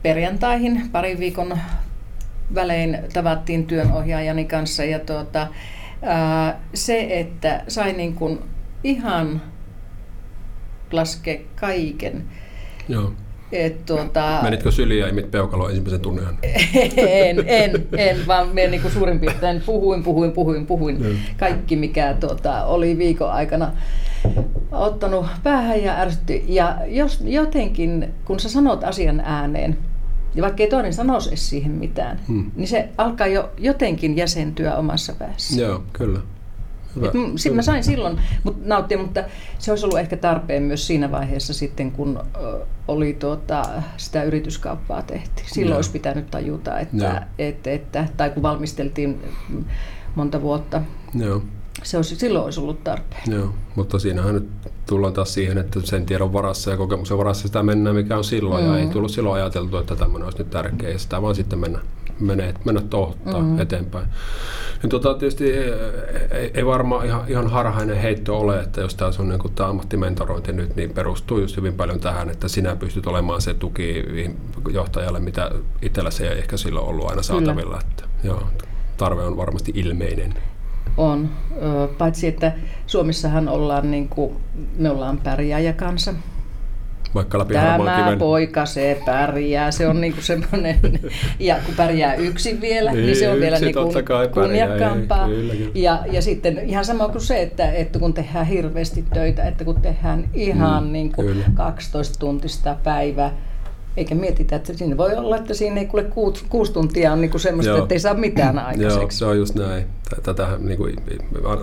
[0.03, 1.57] perjantaihin, parin viikon
[2.55, 4.83] välein tavattiin työnohjaajani kanssa.
[4.83, 5.47] Ja tuota,
[6.01, 8.39] ää, se, että sain niin kuin
[8.83, 9.41] ihan
[10.91, 12.23] laske kaiken.
[12.87, 13.13] Joo.
[13.51, 16.25] Et, tuota, Menitkö syliä ja imit peukaloa ensimmäisen tunnin
[16.97, 21.03] en, en, en, vaan me niin suurin piirtein puhuin, puhuin, puhuin, puhuin.
[21.03, 21.17] Mm.
[21.37, 23.71] Kaikki, mikä tuota, oli viikon aikana
[24.71, 26.45] ottanut päähän ja ärsytti.
[26.47, 29.77] Ja jos jotenkin, kun sä sanot asian ääneen,
[30.35, 32.51] ja vaikka ei toinen sanoisi siihen mitään, hmm.
[32.55, 35.61] niin se alkaa jo jotenkin jäsentyä omassa päässä.
[35.61, 36.19] Joo, kyllä.
[36.97, 37.07] Hyvä.
[37.49, 39.23] Et, mä sain silloin mut, nauttia, mutta
[39.59, 42.19] se olisi ollut ehkä tarpeen myös siinä vaiheessa sitten, kun
[42.87, 43.65] oli tuota,
[43.97, 45.47] sitä yrityskauppaa tehtiin.
[45.51, 45.77] Silloin Joo.
[45.77, 49.21] olisi pitänyt tajuta, että, että, että, tai kun valmisteltiin
[50.15, 50.81] monta vuotta.
[51.13, 51.41] Joo.
[51.83, 53.21] Se olisi, silloin olisi ollut tarpeen.
[53.27, 54.49] Joo, mutta siinähän nyt
[54.85, 58.63] tullaan taas siihen, että sen tiedon varassa ja kokemuksen varassa sitä mennään, mikä on silloin.
[58.63, 58.71] Mm.
[58.71, 60.89] Ja ei tullut silloin ajateltu, että tämmöinen olisi nyt tärkeä.
[60.89, 61.59] Ja sitä vaan sitten
[62.19, 63.61] mennä menee, mennä tohottaa mm-hmm.
[63.61, 64.05] eteenpäin.
[64.81, 65.51] Niin tota, tietysti
[66.31, 70.53] ei, ei varmaan ihan, ihan harhainen heitto ole, että jos tämä on niin tämä ammattimentorointi
[70.53, 74.05] nyt, niin perustuu just hyvin paljon tähän, että sinä pystyt olemaan se tuki
[74.73, 75.51] johtajalle, mitä
[75.81, 77.79] itsellä se ei ehkä silloin ollut aina saatavilla.
[77.79, 78.43] Että, joo,
[78.97, 80.33] tarve on varmasti ilmeinen.
[80.97, 81.29] On,
[81.97, 82.51] paitsi että
[82.87, 84.37] Suomessahan ollaan, niin kuin,
[84.77, 86.13] me ollaan pärjääjä kanssa
[87.15, 89.71] vaikka läpi Tämä poika, se pärjää.
[89.71, 90.79] Se on niinku semmoinen,
[91.39, 93.79] ja kun pärjää yksin vielä, niin, niin se on vielä niinku
[94.33, 95.27] kunniakkaampaa.
[95.75, 99.81] Ja, ja sitten ihan sama kuin se, että, että kun tehdään hirveästi töitä, että kun
[99.81, 103.33] tehdään ihan mm, niin kuin 12 tuntista päivää,
[103.97, 107.31] eikä mietitä, että siinä voi olla, että siinä ei kuule kuusi, kuusi tuntia on niin
[107.31, 108.99] kuin semmoista, että ei saa mitään aikaiseksi.
[108.99, 109.96] Joo, se on just näin.
[110.23, 110.95] Tätä, niin kuin,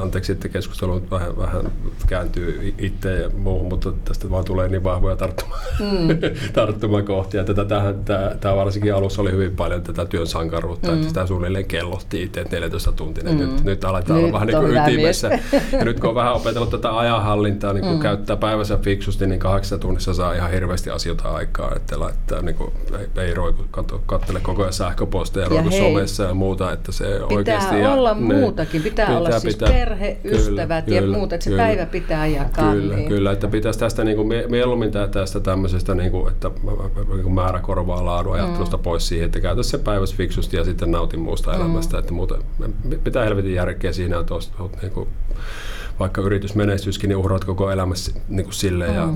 [0.00, 1.72] anteeksi, että keskustelu vähän, vähän
[2.06, 6.08] kääntyy itse ja muuhun, mutta tästä vaan tulee niin vahvoja tarttuma, mm.
[6.52, 7.44] tarttumakohtia.
[7.44, 10.94] Tätä, tähän, tämä, tämä varsinkin alussa oli hyvin paljon tätä työn sankaruutta, mm.
[10.94, 13.34] että sitä suunnilleen kellohti itse, että 14 tuntinen.
[13.34, 13.40] Mm.
[13.40, 15.38] Nyt, nyt aletaan nyt olla vähän niin kuin ytimessä.
[15.72, 18.00] Ja nyt kun on vähän opetellut tätä ajanhallintaa, niin kun mm.
[18.00, 21.72] käyttää päivässä fiksusti, niin kahdeksan tunnissa saa ihan hirveästi asioita aikaa.
[21.76, 23.64] Että että niin kuin, ei, ei roiku,
[24.06, 27.86] kattele koko ajan sähköposteja, roiku somessa ja muuta, että se Pitää oikeasti...
[27.86, 28.82] olla ja, muutakin.
[28.82, 31.86] Pitää, pitää olla siis pitää, perhe, kyllä, ystävät kyllä, ja muut, että kyllä, se päivä
[31.86, 32.72] pitää jakaa.
[32.72, 33.08] Kyllä, niin.
[33.08, 36.50] kyllä että pitäisi tästä niin kuin, mieluummin tästä tämmöisestä, niin kuin, että
[37.14, 38.82] niin määrä korvaa laadun ajattelusta mm.
[38.82, 41.56] pois siihen, että käytä se päivässä fiksusti ja sitten nautin muusta mm.
[41.56, 41.98] elämästä.
[41.98, 42.38] Että muuten,
[43.04, 45.08] mitä helvetin järkeä siinä on tuosta, niin kuin,
[45.98, 48.94] vaikka yritys menestyskin, niin uhraat koko elämässä niin kuin sille mm.
[48.94, 49.08] ja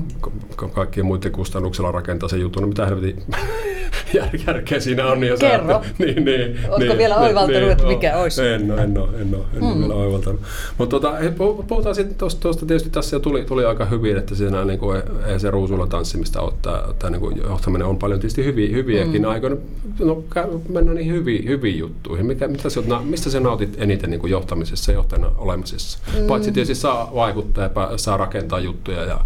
[0.73, 2.61] kaikkien muiden kustannuksella rakentaa se jutun.
[2.61, 3.23] No mitä helvetin
[4.47, 5.19] järkeä siinä on.
[5.19, 5.83] Niin Kerro.
[5.83, 8.47] Sä, niin, niin, Oletko niin, vielä niin, oivaltanut, niin, että mikä olisi?
[8.47, 9.71] En, en, en, ole, en, ole, en mm.
[9.71, 10.41] ole vielä oivaltanut.
[10.77, 11.17] Mutta tota,
[11.67, 15.01] puhutaan sitten tuosta, tuosta tietysti tässä jo tuli, tuli aika hyvin, että siinä niin kuin,
[15.27, 19.29] ei se ruusulla tanssimista ottaa, että niin kuin johtaminen on paljon tietysti hyviä, hyviäkin mm.
[19.29, 19.55] aikoina.
[19.99, 20.23] No,
[20.69, 22.25] mennään niihin hyviin, hyviin juttuihin.
[22.25, 25.99] Mikä, mitä sä, mistä sä nautit eniten niin kuin johtamisessa ja johtajana olemisessa?
[26.19, 26.27] Mm.
[26.27, 29.19] Paitsi tietysti saa vaikuttaa ja saa rakentaa juttuja ja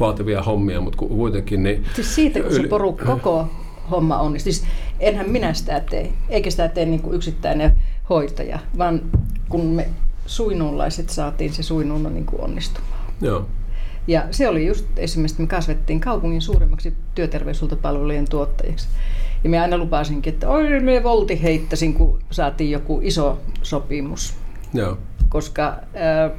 [0.00, 1.62] vaativia hommia, mutta kuitenkin...
[1.62, 3.48] Niin siis siitä, kun se porukka koko
[3.92, 4.52] homma onnistuu.
[4.52, 4.66] Siis
[5.00, 9.00] enhän minä sitä tee, eikä sitä tee niin kuin yksittäinen hoitaja, vaan
[9.48, 9.88] kun me
[10.26, 13.00] suinuunlaiset saatiin se suinuuna niin kuin onnistumaan.
[13.20, 13.46] Joo.
[14.06, 18.88] Ja se oli just esimerkiksi, että me kasvettiin kaupungin suurimmaksi työterveyshuoltopalvelujen tuottajiksi.
[19.44, 24.34] Ja me aina lupasinkin, että oi, me volti heittäisin, kun saatiin joku iso sopimus.
[24.74, 24.98] Joo.
[25.28, 26.38] Koska äh,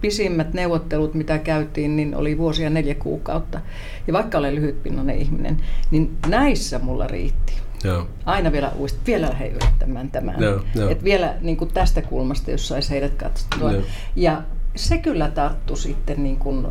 [0.00, 3.60] pisimmät neuvottelut, mitä käytiin, niin oli vuosia neljä kuukautta.
[4.06, 7.52] Ja vaikka olen lyhytpinnainen ihminen, niin näissä mulla riitti.
[7.84, 8.06] Joo.
[8.24, 10.42] Aina vielä uudestaan, vielä lähden yrittämään tämän.
[10.42, 10.88] Joo, jo.
[10.88, 13.72] Et vielä niin kuin tästä kulmasta, jos saisi heidät katsottua.
[13.72, 13.82] Joo.
[14.16, 14.42] Ja
[14.76, 16.66] se kyllä tarttu sitten niin kuin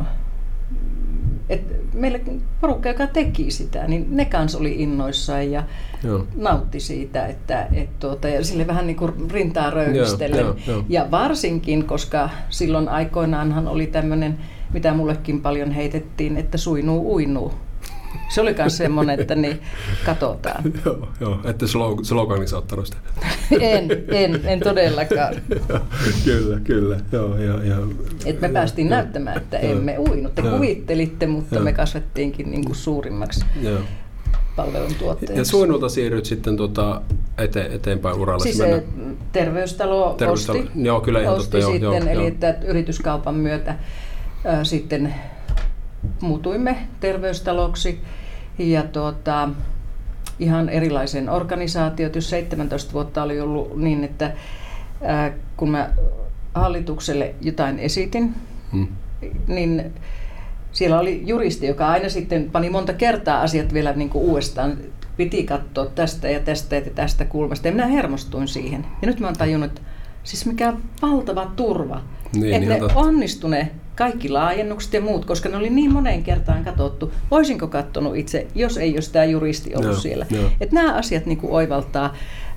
[1.48, 2.20] et meille
[2.60, 5.64] porukka, joka teki sitä, niin ne kanssa oli innoissaan ja
[6.04, 6.26] joo.
[6.36, 10.40] nautti siitä, että et tuota, ja sille vähän niin kuin rintaa röydistellen.
[10.40, 10.84] Joo, joo, joo.
[10.88, 14.38] Ja varsinkin, koska silloin aikoinaanhan oli tämmöinen,
[14.72, 17.52] mitä mullekin paljon heitettiin, että suinuu uinuu.
[18.28, 19.60] Se oli myös semmoinen, että niin
[20.06, 20.64] katsotaan.
[20.84, 21.66] joo, joo, että
[22.02, 22.98] sloganissa ottanut sitä.
[23.60, 25.34] en, en, en todellakaan.
[26.24, 27.00] kyllä, kyllä.
[27.12, 27.76] Joo, ja, ja,
[28.24, 30.34] Et me päästiin ja, näyttämään, että ja, emme uinut.
[30.34, 33.44] Te ja, kuvittelitte, mutta ja, me kasvettiinkin niin kuin suurimmaksi.
[33.62, 33.80] Joo
[34.58, 35.38] palveluntuottajaksi.
[35.38, 37.02] Ja Suinulta siirryt sitten tuota
[37.38, 38.42] ete, eteenpäin uralle?
[38.42, 38.84] Siis se
[39.32, 42.28] terveystalo, terveystalo osti, joo, kyllä ihan osti totta, sitten, joo, eli joo.
[42.28, 43.74] että yrityskaupan myötä
[44.44, 45.14] ää, sitten
[46.20, 48.00] muutuimme terveystaloksi
[48.58, 49.48] ja tuota,
[50.38, 52.14] ihan erilaisen organisaatiot.
[52.14, 54.32] Jos 17 vuotta oli ollut niin, että
[55.04, 55.90] ää, kun mä
[56.54, 58.34] hallitukselle jotain esitin,
[58.72, 58.86] hmm.
[59.46, 59.92] niin
[60.72, 64.78] siellä oli juristi, joka aina sitten pani monta kertaa asiat vielä niin kuin uudestaan.
[65.16, 67.68] Piti katsoa tästä ja tästä ja tästä kulmasta.
[67.68, 68.86] Ja minä hermostuin siihen.
[69.02, 69.82] Ja nyt mä oon tajunnut, että
[70.24, 72.02] siis mikä valtava turva.
[72.36, 76.64] Niin, että ne onnistu ne kaikki laajennukset ja muut, koska ne oli niin moneen kertaan
[76.64, 77.12] katsottu.
[77.30, 80.26] Voisinko kattonut itse, jos ei olisi tämä juristi ollut no, siellä.
[80.30, 80.50] No.
[80.60, 82.14] Että nämä asiat niin kuin oivaltaa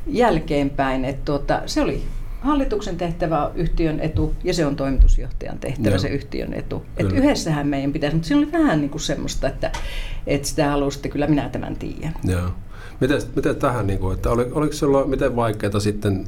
[0.08, 1.06] jälkeenpäin.
[1.06, 2.04] Että tuota, se oli
[2.42, 6.00] hallituksen tehtävä on yhtiön etu ja se on toimitusjohtajan tehtävä Joo.
[6.00, 6.86] se yhtiön etu.
[6.98, 9.72] Et yhdessähän meidän pitäisi, mutta siinä oli vähän niin kuin semmoista, että,
[10.28, 12.14] että sitä halusitte, kyllä minä tämän tiedän.
[12.24, 12.50] Joo.
[13.00, 16.26] Miten, miten tähän, niin kuin, että oliko sinulla miten vaikeaa sitten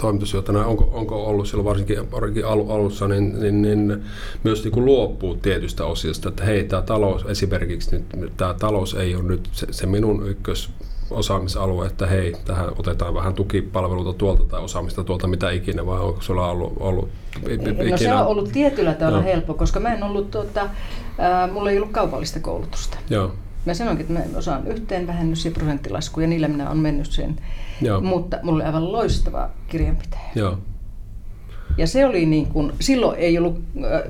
[0.00, 4.04] toimitusjohtajana, onko, onko ollut silloin varsinkin, varsinkin alussa, niin, niin, niin
[4.44, 9.14] myös niin kuin luopuu tietystä osiosta, että hei, tämä talous esimerkiksi nyt, tämä talous ei
[9.14, 10.70] ole nyt se, se minun ykkös
[11.10, 16.20] osaamisalue, että hei, tähän otetaan vähän tukipalveluita tuolta tai osaamista tuolta, mitä ikinä, vai onko
[16.20, 17.08] sulla ollut, ollut
[17.48, 17.90] ikinä?
[17.90, 19.24] No se on ollut tietyllä tavalla no.
[19.24, 22.98] helppo, koska mä en ollut, tuota, äh, mulla ei ollut kaupallista koulutusta.
[23.10, 23.32] Joo.
[23.66, 27.36] Mä sanoinkin, että mä osaan yhteen vähennys- ja prosenttilasku, ja niillä minä olen mennyt sen.
[27.82, 28.00] Joo.
[28.00, 30.30] Mutta mulla oli aivan loistava kirjanpitäjä.
[30.34, 30.58] Joo.
[31.78, 33.60] Ja se oli niin kuin, silloin ei ollut,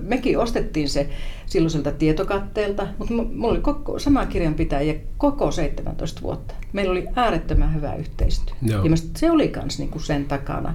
[0.00, 1.08] mekin ostettiin se
[1.46, 6.54] silloiselta tietokatteelta, mutta mulla oli koko, sama kirjanpitäjä koko 17 vuotta.
[6.72, 8.54] Meillä oli äärettömän hyvä yhteistyö.
[8.62, 8.84] Joo.
[8.84, 10.74] Ja se oli myös niin kuin sen takana,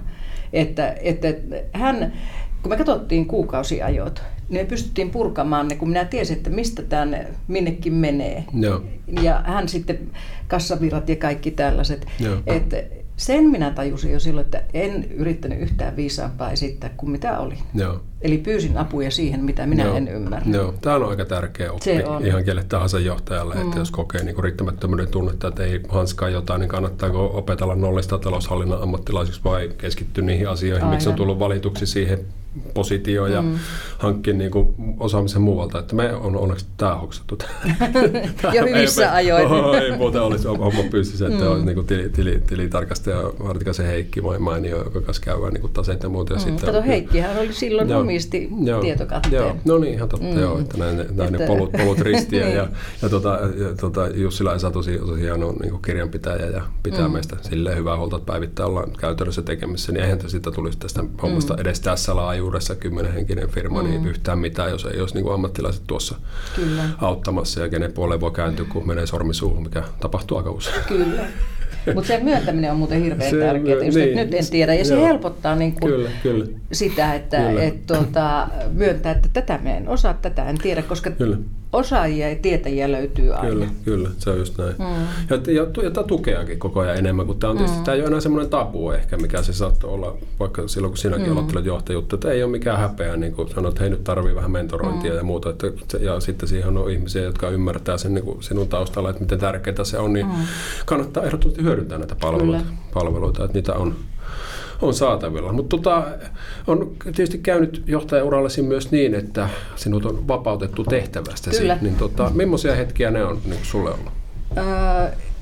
[0.54, 1.28] että, että
[1.74, 2.14] hän,
[2.62, 7.94] kun me katsottiin kuukausiajot, me pystyttiin purkamaan ne, kun minä tiesin, että mistä tämä minnekin
[7.94, 8.46] menee.
[8.54, 8.82] Joo.
[9.22, 10.00] Ja hän sitten,
[10.48, 12.08] kassavirrat ja kaikki tällaiset.
[12.48, 12.84] Että
[13.18, 17.56] sen minä tajusin jo silloin, että en yrittänyt yhtään viisaampaa esittää kuin mitä oli.
[17.74, 18.02] Joo.
[18.22, 19.96] Eli pyysin apuja siihen, mitä minä Joo.
[19.96, 20.52] en ymmärrä.
[20.52, 20.74] Joo.
[20.82, 22.26] Tämä on aika tärkeä oppi Se on.
[22.26, 23.62] ihan kelle tahansa johtajalle, mm.
[23.62, 28.82] että jos kokee niin riittämättömyyden tunnetta, että ei hanskaa jotain, niin kannattaako opetella nollista taloushallinnan
[28.82, 30.94] ammattilaisiksi vai keskittyä niihin asioihin, Aina.
[30.96, 32.26] miksi on tullut valituksi siihen
[32.74, 33.56] positio ja mm.
[33.98, 35.80] hankkia niin kuin osaamisen muualta.
[35.80, 37.38] Että me on onneksi tämä hoksattu.
[38.54, 39.48] jo hyvissä ajoin.
[39.48, 41.52] Oh, ei muuten olisi homma pystyssä, että mm.
[41.52, 46.04] on niin kuin tili, tili, tilitarkastaja Hartikasen Heikki mainio, joka kanssa käy niin kuin taseet
[46.04, 46.34] ja muuta.
[46.34, 46.44] Ja mm.
[46.44, 49.34] sitten, Kato, Heikkihän oli silloin joo, omisti joo, tietokatteen.
[49.34, 50.40] Joo, no niin, ihan totta, mm.
[50.40, 51.38] joo, että näin, näin että...
[51.38, 52.46] ne polut, polut ristiä.
[52.46, 52.58] niin.
[52.58, 52.68] ja,
[53.02, 57.14] ja, tota, ja tota, Jussila Esa tosi, tosi hieno niin kuin kirjanpitäjä ja pitää mm.
[57.14, 61.54] meistä silleen hyvää huolta, että päivittäin ollaan käytännössä tekemissä, niin eihän sitä tulisi tästä hommasta
[61.54, 61.62] mm.
[61.62, 62.41] edes tässä laajuudessa
[62.80, 64.02] kymmenenhenkinen firma, niin mm.
[64.02, 66.16] niin yhtään mitään, jos ei olisi niin kuin ammattilaiset tuossa
[66.56, 66.84] Kyllä.
[67.02, 70.84] auttamassa ja kenen puoleen voi kääntyä, kun menee sormi suuhun, mikä tapahtuu aika usein.
[70.88, 71.24] Kyllä.
[71.96, 73.86] Mutta se myöntäminen on muuten hirveän tärkeää.
[73.86, 74.74] Just, niin, nyt en tiedä.
[74.74, 75.06] Ja se joo.
[75.06, 76.46] helpottaa niin kuin kyllä, kyllä.
[76.72, 77.64] sitä, että kyllä.
[77.64, 81.38] Et, tuota, myöntää, että tätä me en osaa, tätä en tiedä, koska kyllä
[81.74, 83.50] osaajia ja tietäjiä löytyy aina.
[83.50, 84.76] Kyllä, kyllä, se on just näin.
[84.80, 84.86] Mm.
[85.30, 87.84] Ja, ja, ja tukeakin koko ajan enemmän, kun tämä on tietysti, mm.
[87.84, 91.26] tämä ei ole enää semmoinen tabu ehkä, mikä se saattoi olla, vaikka silloin kun sinäkin
[91.26, 91.32] mm.
[91.32, 94.52] aloittelet johtajuutta, että ei ole mikään häpeä, niin kuin sanoit, että hei nyt tarvii vähän
[94.52, 95.18] mentorointia mm.
[95.18, 95.68] ja muuta, että,
[96.00, 99.84] ja sitten siihen on ihmisiä, jotka ymmärtää sen niin kuin sinun taustalla, että miten tärkeää
[99.84, 100.34] se on, niin mm.
[100.86, 103.96] kannattaa ehdottomasti hyödyntää näitä palveluita, palveluita että niitä on
[104.82, 105.54] on saatavilla.
[105.54, 106.08] Mutta tota,
[106.68, 111.50] on tietysti käynyt johtajaurallasi myös niin, että sinut on vapautettu tehtävästä.
[111.50, 111.78] Kyllä.
[111.82, 114.12] Niin tota, millaisia hetkiä ne on niin sulle ollut?
[114.58, 114.64] Öö,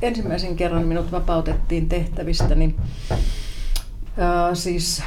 [0.02, 2.76] ensimmäisen kerran minut vapautettiin tehtävistäni
[3.12, 5.04] öö, siis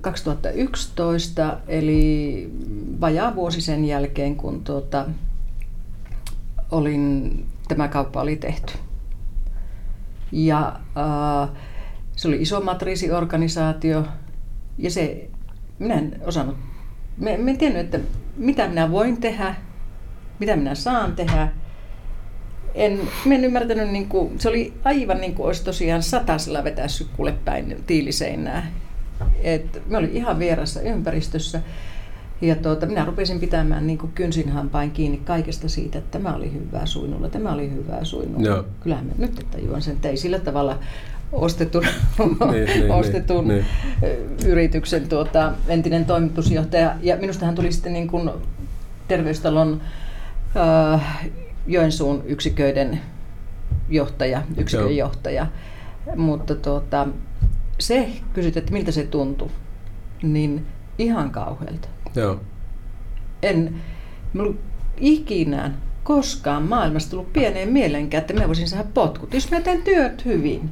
[0.00, 2.50] 2011, eli
[3.00, 5.06] vajaa vuosi sen jälkeen, kun tuota,
[6.70, 8.72] olin, tämä kauppa oli tehty.
[10.32, 11.56] Ja öö,
[12.18, 14.04] se oli iso matriisiorganisaatio
[14.78, 15.30] ja se,
[15.78, 16.56] minä en osannut,
[17.18, 17.98] mä, mä en tiennyt, että
[18.36, 19.54] mitä minä voin tehdä,
[20.38, 21.48] mitä minä saan tehdä.
[22.74, 27.08] En, mä en ymmärtänyt, niin kuin, se oli aivan niin kuin olisi tosiaan satasella vetässyt
[27.16, 28.66] kuule päin tiiliseinää.
[29.42, 31.60] Et me olin ihan vierassa ympäristössä.
[32.40, 36.86] Ja tuota, minä rupesin pitämään niin kuin kynsinhampain kiinni kaikesta siitä, että tämä oli hyvää
[36.86, 38.46] suinulla, tämä oli hyvää suinulla.
[38.46, 38.64] Joo.
[38.80, 40.78] Kyllähän mä nyt tajuan sen, että ei sillä tavalla
[41.32, 41.84] ostetun,
[42.50, 43.64] niin, niin, ostetun niin,
[44.02, 44.46] niin.
[44.46, 46.94] yrityksen tuota, entinen toimitusjohtaja.
[47.02, 48.30] Ja minusta hän tuli sitten niin kuin
[49.08, 49.80] terveystalon
[50.94, 51.30] äh,
[51.66, 53.00] Joensuun yksiköiden
[53.88, 55.06] johtaja, yksikön Joo.
[55.06, 55.46] johtaja.
[56.16, 57.08] Mutta tuota,
[57.78, 59.50] se kysyt, että miltä se tuntui,
[60.22, 60.66] niin
[60.98, 61.88] ihan kauhealta.
[62.14, 62.40] Joo.
[63.42, 63.74] En
[65.00, 65.72] ikinä
[66.04, 69.34] koskaan maailmasta tullut pieneen mielenkään, että mä voisin saada potkut.
[69.34, 70.70] Jos mä teen työt hyvin,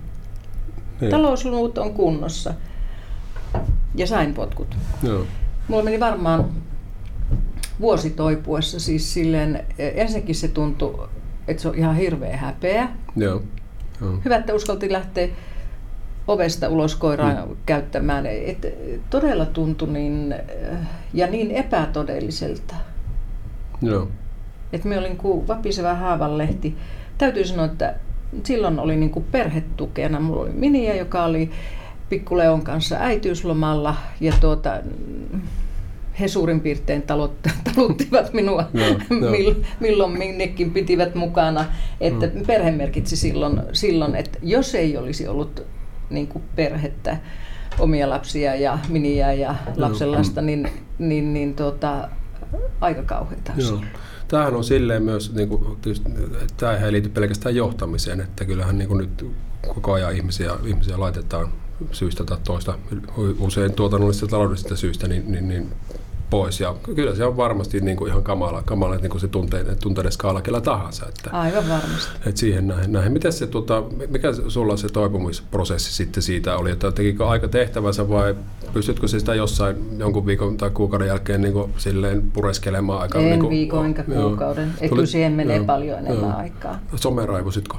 [1.01, 1.11] niin.
[1.11, 2.55] talousluvut on kunnossa.
[3.95, 4.77] Ja sain potkut.
[5.03, 5.27] Joo.
[5.69, 6.45] Mulla meni varmaan
[7.81, 11.09] vuosi toipuessa siis silleen, ensinnäkin se tuntui,
[11.49, 12.89] että se on ihan hirveä häpeä.
[13.17, 13.43] Joo.
[14.01, 14.19] Joo.
[14.25, 15.29] Hyvä, että uskalti lähteä
[16.27, 17.57] ovesta ulos koiraa mm.
[17.67, 18.27] käyttämään.
[18.27, 18.67] Et
[19.11, 20.35] todella tuntui niin,
[21.15, 22.75] ja niin epätodelliselta.
[23.83, 24.09] Joo.
[24.73, 26.77] Että me olin kuin vapiseva haavanlehti.
[27.19, 27.95] Täytyy sanoa, että
[28.45, 30.21] silloin oli niin kuin perhetukena.
[30.21, 31.51] Mulla oli Miniä, joka oli
[32.09, 34.81] pikkuleon kanssa äitiyslomalla ja tuota,
[36.21, 37.03] he suurin piirtein
[37.75, 39.27] taluttivat minua, no, no.
[39.81, 41.65] milloin minnekin pitivät mukana.
[42.01, 42.47] Että mm.
[42.47, 45.62] perhe merkitsi silloin, silloin, että jos ei olisi ollut
[46.11, 47.17] niin kuin perhettä,
[47.79, 50.47] omia lapsia ja miniä ja lapsenlasta, no.
[50.47, 52.09] niin, niin, niin tuota,
[52.81, 53.53] aika kauheita
[54.29, 55.79] tämähän on silleen myös, niin kuin,
[56.57, 59.27] tämä ei liity pelkästään johtamiseen, että kyllähän niin kuin nyt
[59.75, 61.53] koko ajan ihmisiä, ihmisiä laitetaan
[61.93, 62.79] syystä tai toista,
[63.39, 65.73] usein tuotannollisista taloudellisista syistä, niin, niin, niin
[66.31, 66.61] pois.
[66.61, 70.12] Ja kyllä se on varmasti niin kuin ihan kamala, kamala niin kuin se tunteiden, tunteiden
[70.12, 71.07] skaala kellä tahansa.
[71.09, 72.11] Että, Aivan varmasti.
[72.27, 72.93] Että siihen näin.
[72.93, 73.12] näin.
[73.12, 76.71] Miten se, tota, mikä sulla se toipumisprosessi sitten siitä oli?
[76.71, 78.35] Että tekikö aika tehtävänsä vai
[78.73, 83.23] pystytkö se sitä jossain jonkun viikon tai kuukauden jälkeen niin kuin, silleen pureskelemaan aikaa?
[83.23, 84.73] En niin kuin, viikon enkä kuukauden.
[84.81, 84.89] Joo.
[84.89, 86.39] Kyllä siihen menee joo, paljon enemmän joo.
[86.39, 86.79] aikaa.
[86.95, 87.77] Someraivusitko?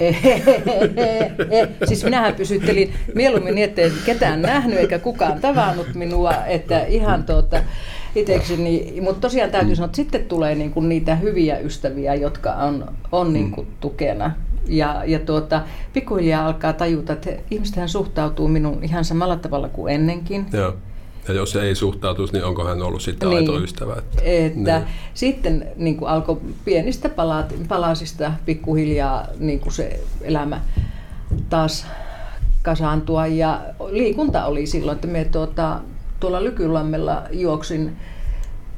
[1.88, 7.62] siis minähän pysyttelin mieluummin niin, että ketään nähnyt eikä kukaan tavannut minua, että ihan tuota,
[8.14, 12.92] itsekseni, mutta tosiaan täytyy sanoa, että sitten tulee niin kuin niitä hyviä ystäviä, jotka on,
[13.12, 14.30] on niin kuin tukena.
[14.66, 20.46] Ja, ja tuota, pikkuhiljaa alkaa tajuta, että ihmistähän suhtautuu minun ihan samalla tavalla kuin ennenkin.
[20.52, 20.76] Joo.
[21.28, 23.94] Ja jos ei suhtautuisi, niin onko hän ollut sitten niin, aito ystävä?
[23.98, 24.88] Että, että niin.
[25.14, 30.60] Sitten niin kuin alkoi pienistä palat, palasista pikkuhiljaa niin kuin se elämä
[31.50, 31.86] taas
[32.62, 33.26] kasaantua.
[33.26, 35.80] Ja liikunta oli silloin, että me tuota,
[36.20, 37.96] tuolla Lykylammella juoksin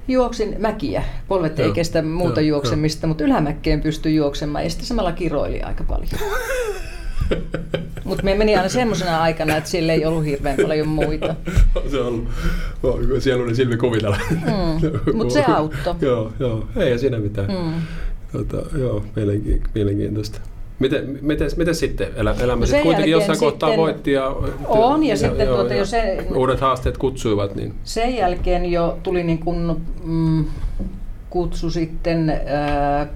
[0.09, 1.02] juoksin mäkiä.
[1.28, 3.09] Polvet ei kestä muuta jo, juoksemista, jo.
[3.09, 6.09] mutta ylämäkkeen pystyi juoksemaan ja sitten samalla kiroili aika paljon.
[8.05, 11.35] Mutta me meni aina semmoisena aikana, että sillä ei ollut hirveän paljon muita.
[11.90, 12.29] se on,
[13.18, 14.18] siellä oli silmi kuvitella.
[14.31, 15.95] Mm, Mutta se auttoi.
[16.09, 17.49] joo, joo, ei siinä mitään.
[17.49, 17.73] Mm.
[18.33, 19.05] Tota, joo,
[19.75, 20.40] mielenkiintoista.
[20.79, 24.27] Miten, miten, miten sitten elä, elämä no sitten kuitenkin jossain sitten, kohtaa voitti ja,
[24.66, 27.55] on, ja, ja sitten joo, tuota, jo se, uudet haasteet kutsuivat.
[27.55, 27.75] Niin.
[27.85, 30.45] Sen jälkeen jo tuli niin kuin, mm,
[31.31, 33.09] kutsu sitten äh,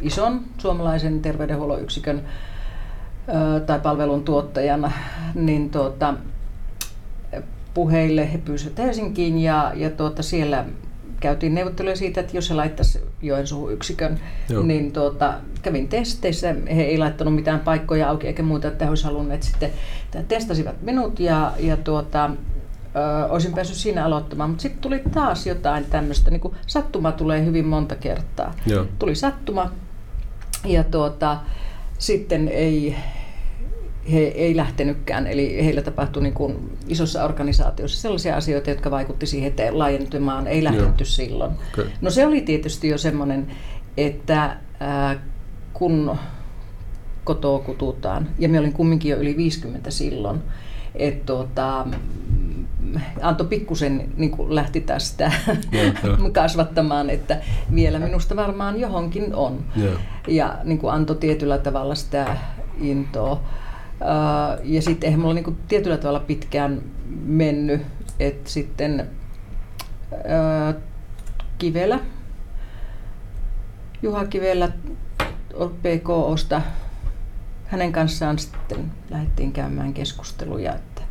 [0.00, 2.49] ison suomalaisen terveydenhuollon yksikön äh,
[3.66, 4.92] tai palvelun tuottajana
[5.34, 6.14] niin tuota,
[7.74, 10.64] puheille he pyysivät Helsinkiin ja, ja tuota, siellä
[11.20, 14.62] käytiin neuvotteluja siitä, että jos he laittaisi Joensuun yksikön, Joo.
[14.62, 16.54] niin tuota, kävin testeissä.
[16.76, 19.70] He ei laittanut mitään paikkoja auki eikä muuta, että he olisivat halunneet sitten,
[20.04, 22.30] että testasivat minut ja, ja tuota,
[22.96, 24.50] ö, olisin päässyt siinä aloittamaan.
[24.50, 28.54] Mutta sitten tuli taas jotain tämmöistä, niin kuin sattuma tulee hyvin monta kertaa.
[28.66, 28.86] Joo.
[28.98, 29.70] Tuli sattuma
[30.64, 31.38] ja tuota,
[31.98, 32.96] sitten ei,
[34.12, 35.26] he ei lähtenytkään.
[35.26, 40.64] Eli heillä tapahtui niin kuin isossa organisaatiossa sellaisia asioita, jotka vaikutti siihen, että laajentumaan ei
[40.64, 41.04] lähdetty Joo.
[41.04, 41.52] silloin.
[41.72, 41.86] Okay.
[42.00, 43.46] No se oli tietysti jo semmoinen,
[43.96, 45.16] että ää,
[45.72, 46.16] kun
[47.24, 50.42] kotoa kututaan, ja me olin kumminkin jo yli 50 silloin,
[50.94, 51.86] että tuota,
[53.22, 55.32] Anto pikkusen niin lähti tästä
[56.32, 57.40] kasvattamaan, että
[57.74, 59.64] vielä minusta varmaan johonkin on.
[59.76, 59.90] Ja,
[60.28, 62.36] ja niin kuin antoi tietyllä tavalla sitä
[62.80, 63.42] intoa.
[64.64, 66.82] Ja sitten eihän mulla niinku tietyllä tavalla pitkään
[67.24, 67.82] mennyt,
[68.20, 69.08] että sitten
[70.28, 70.74] ää,
[71.58, 72.00] Kivelä,
[74.02, 74.68] Juha Kivelä
[75.82, 76.62] PKOsta,
[77.66, 81.02] hänen kanssaan sitten lähdettiin käymään keskusteluja, että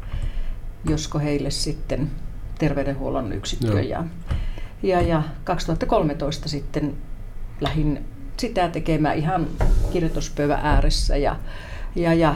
[0.89, 2.11] josko heille sitten
[2.59, 3.81] terveydenhuollon yksikkö.
[3.81, 4.03] Ja,
[4.83, 6.97] ja, ja 2013 sitten
[7.61, 8.05] lähdin
[8.37, 9.47] sitä tekemään ihan
[9.91, 11.35] kirjoituspöydän ääressä ja,
[11.95, 12.35] ja, ja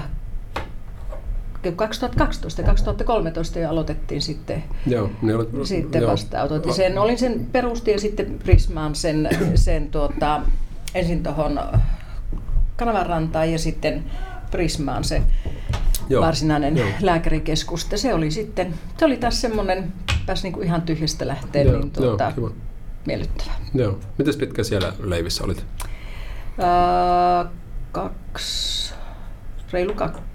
[1.72, 6.12] 2012 ja 2013 jo aloitettiin sitten, joo, ne olet, sitten joo.
[6.12, 6.74] vastaanotot.
[6.74, 10.42] Sen, olin sen perusti ja sitten Prismaan sen, sen tuota,
[10.96, 11.60] ensin tuohon
[12.78, 14.04] Kanavanrantaan ja sitten
[14.52, 15.22] Prismaan se
[16.10, 16.90] joo, varsinainen joo.
[17.02, 17.88] lääkärikeskus.
[17.96, 19.94] Se oli sitten, se oli taas semmoinen,
[20.26, 22.52] pääsi niinku ihan tyhjästä lähteen, joo, niin tuota, joo,
[23.06, 23.52] miellyttävä.
[23.74, 24.00] Joo.
[24.18, 25.66] Miten pitkä siellä leivissä olit?
[26.60, 27.52] Öö,
[27.92, 28.94] kaksi,
[29.72, 30.33] reilu kaksi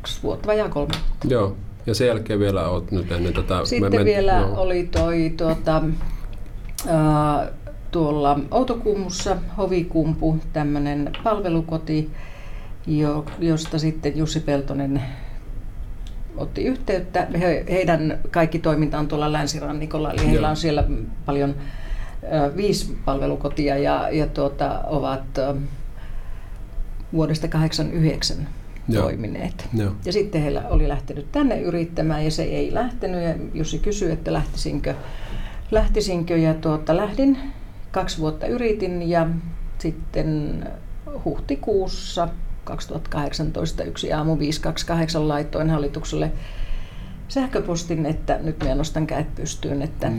[0.00, 1.28] kaksi vuotta, vajaa kolme vuotta.
[1.28, 3.64] Joo, ja sen jälkeen vielä olet nyt ennen tätä...
[3.64, 4.60] Sitten me, vielä joo.
[4.60, 5.82] oli toi tuota,
[6.88, 7.48] äh,
[7.90, 12.10] tuolla Outokummussa Hovikumpu, tämmöinen palvelukoti,
[12.86, 15.02] jo, josta sitten Jussi Peltonen
[16.36, 17.26] otti yhteyttä.
[17.40, 20.84] He, heidän kaikki toiminta on tuolla länsirannikolla, eli heillä on siellä
[21.26, 21.54] paljon
[22.32, 25.56] äh, viisi palvelukotia ja, ja tuota, ovat äh,
[27.12, 28.48] vuodesta 89
[28.92, 29.02] Joo.
[29.02, 29.68] toimineet.
[29.74, 29.92] Joo.
[30.04, 34.32] Ja sitten heillä oli lähtenyt tänne yrittämään ja se ei lähtenyt ja Jussi kysyi, että
[34.32, 34.94] lähtisinkö,
[35.70, 37.38] lähtisinkö ja tuota, lähdin.
[37.90, 39.26] Kaksi vuotta yritin ja
[39.78, 40.64] sitten
[41.24, 42.28] huhtikuussa
[42.64, 46.32] 2018 yksi aamu 528 laitoin hallitukselle
[47.30, 50.12] sähköpostin, että nyt minä nostan käet pystyyn, että,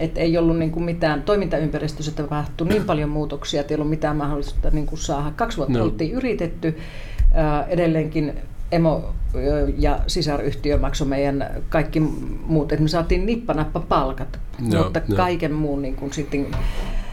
[0.00, 4.16] että ei ollut niin kuin mitään, toimintaympäristössä tapahtui niin paljon muutoksia, että ei ollut mitään
[4.16, 5.32] mahdollisuutta niin kuin saada.
[5.36, 5.84] Kaksi vuotta no.
[5.84, 6.78] oltiin yritetty,
[7.68, 8.32] edelleenkin
[8.72, 9.14] emo
[9.78, 12.00] ja sisaryhtiö maksoi meidän kaikki
[12.46, 15.16] muut, että me saatiin nippanappa palkat, no, mutta no.
[15.16, 16.46] kaiken muun niin kuin sitten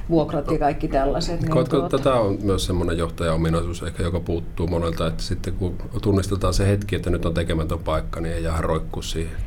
[0.09, 1.41] vuokrat ja kaikki tällaiset.
[1.41, 1.97] Niin Koetko, tuota...
[1.97, 6.95] tätä on myös semmoinen johtaja-ominaisuus ehkä, joka puuttuu monelta, että sitten kun tunnistetaan se hetki,
[6.95, 9.37] että nyt on tekemätön paikka, niin ei jää roikkuu siihen.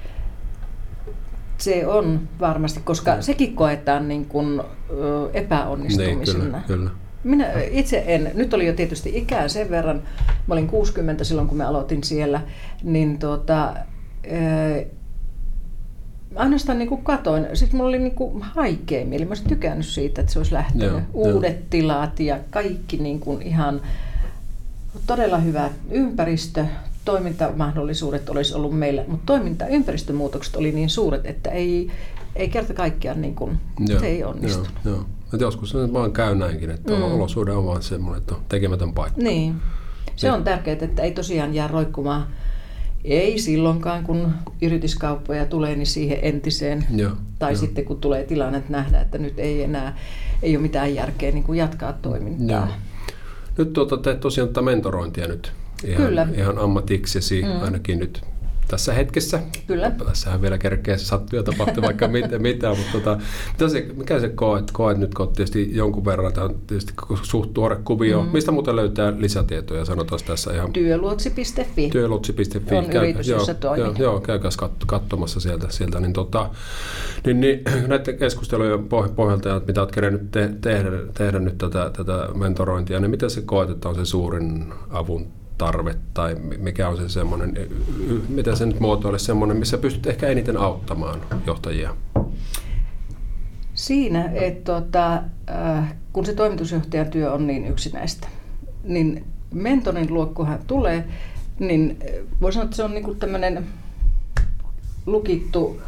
[1.58, 3.22] Se on varmasti, koska no.
[3.22, 4.62] sekin koetaan niin kuin
[5.32, 6.44] epäonnistumisena.
[6.44, 6.90] Niin, kyllä, kyllä.
[7.26, 10.02] Minä itse en, nyt oli jo tietysti ikää sen verran,
[10.46, 12.40] mä olin 60 silloin kun mä aloitin siellä,
[12.82, 14.82] niin tuota, ää,
[16.34, 20.20] ainoastaan niin kuin katoin, siis mulla oli niin kuin haikea mieli, mä olisin tykännyt siitä,
[20.20, 20.88] että se olisi lähtenyt.
[20.88, 21.66] Joo, Uudet jo.
[21.70, 23.80] tilat ja kaikki niin kuin ihan
[25.06, 26.64] todella hyvä ympäristö,
[27.04, 31.90] toimintamahdollisuudet olisi ollut meillä, mutta toimintaympäristömuutokset oli niin suuret, että ei,
[32.36, 34.70] ei kerta kaikkiaan niin kuin, joo, se ei onnistunut.
[34.84, 35.04] Joo, joo.
[35.36, 37.02] Että joskus se vaan käy näinkin, että mm.
[37.02, 39.20] olosuhde on vaan semmoinen, että on tekemätön paikka.
[39.22, 39.54] Niin.
[40.16, 42.26] Se on tärkeää, että ei tosiaan jää roikkumaan,
[43.04, 44.32] ei silloinkaan, kun
[44.62, 46.86] yrityskauppoja tulee, niin siihen entiseen.
[46.96, 47.56] Joo, tai jo.
[47.56, 49.96] sitten kun tulee tilanne, että nähdään, että nyt ei enää
[50.42, 52.56] ei ole mitään järkeä niin kuin jatkaa toimintaa.
[52.56, 52.66] Joo.
[53.58, 55.52] Nyt tuota, teet tosiaan tätä mentorointia nyt
[55.84, 56.28] ihan, Kyllä.
[56.34, 57.62] ihan ammatiksesi, mm.
[57.62, 58.22] ainakin nyt
[58.68, 59.40] tässä hetkessä.
[59.66, 59.90] Kyllä.
[59.90, 63.18] Tässähän vielä kerkeä sattuu ja tapahtuu vaikka mitä, mitä mutta tota,
[63.52, 66.92] mitä se, mikä se koet, koet nyt, kun tietysti jonkun verran, tämä on tietysti
[67.22, 68.22] suht tuore kuvio.
[68.22, 68.28] Mm.
[68.28, 70.72] Mistä muuten löytää lisätietoja, sanotaan tässä ihan?
[70.72, 71.90] Työluotsi.fi.
[71.90, 72.74] Työluotsi.fi.
[72.74, 73.54] On Käy, yritys, joo, jossa.
[73.76, 76.50] Joo, joo käykääs kat, katsomassa sieltä, sieltä niin, tota,
[77.26, 83.00] niin, niin, näiden keskustelujen pohjalta, mitä olet kerennyt te, tehdä, tehdä nyt tätä, tätä mentorointia,
[83.00, 85.26] niin miten se koet, että on se suurin avun
[85.58, 87.54] tarve tai mikä on se semmoinen,
[88.28, 91.96] mitä se nyt muotoilisi, semmoinen, missä pystyt ehkä eniten auttamaan johtajia?
[93.74, 98.28] Siinä, että tota, äh, kun se toimitusjohtajan työ on niin yksinäistä,
[98.84, 101.04] niin mentorin luo, kun hän tulee,
[101.58, 101.98] niin
[102.40, 103.66] voi sanoa, että se on niin tämmöinen
[105.06, 105.80] lukittu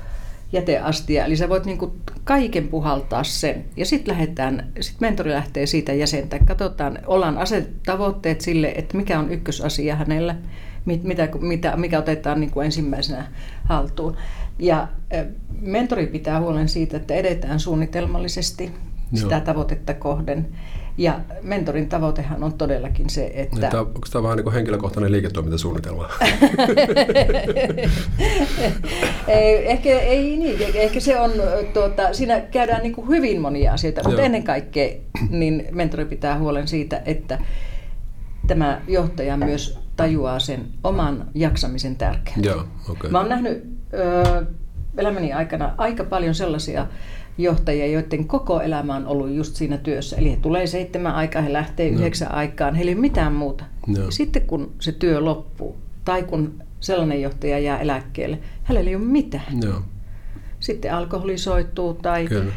[0.52, 3.64] jäteastia, eli sä voit niinku kaiken puhaltaa sen.
[3.76, 6.38] Ja sitten lähdetään, sit mentori lähtee siitä jäsentä.
[6.38, 10.36] Katsotaan, ollaan asetettu tavoitteet sille, että mikä on ykkösasia hänellä,
[10.84, 13.26] mitä, mitä, mikä otetaan niin kuin ensimmäisenä
[13.64, 14.16] haltuun.
[14.58, 14.88] Ja
[15.60, 19.22] mentori pitää huolen siitä, että edetään suunnitelmallisesti Joo.
[19.22, 20.46] sitä tavoitetta kohden.
[20.98, 23.68] Ja mentorin tavoitehan on todellakin se, että...
[23.68, 26.08] Tämä, onko tämä vähän niin kuin henkilökohtainen liiketoimintasuunnitelma?
[29.28, 30.58] ei, ehkä ei niin.
[30.74, 31.30] Ehkä se on,
[31.72, 34.96] tuota, siinä käydään niin kuin hyvin monia asioita, mutta ennen kaikkea
[35.30, 37.38] niin mentori pitää huolen siitä, että
[38.46, 42.44] tämä johtaja myös tajuaa sen oman jaksamisen tärkeyden.
[42.44, 43.10] Joo, okay.
[43.10, 44.46] Mä oon nähnyt ö,
[44.96, 46.86] elämäni aikana aika paljon sellaisia
[47.38, 50.16] johtajia, joiden koko elämä on ollut just siinä työssä.
[50.16, 51.98] Eli he tulee seitsemän aikaa, he lähtee no.
[51.98, 53.64] yhdeksän aikaan, heillä ei ole mitään muuta.
[53.86, 54.10] No.
[54.10, 59.60] Sitten kun se työ loppuu, tai kun sellainen johtaja jää eläkkeelle, hänellä ei ole mitään.
[59.64, 59.82] No.
[60.60, 62.52] Sitten alkoholisoituu tai Kyllä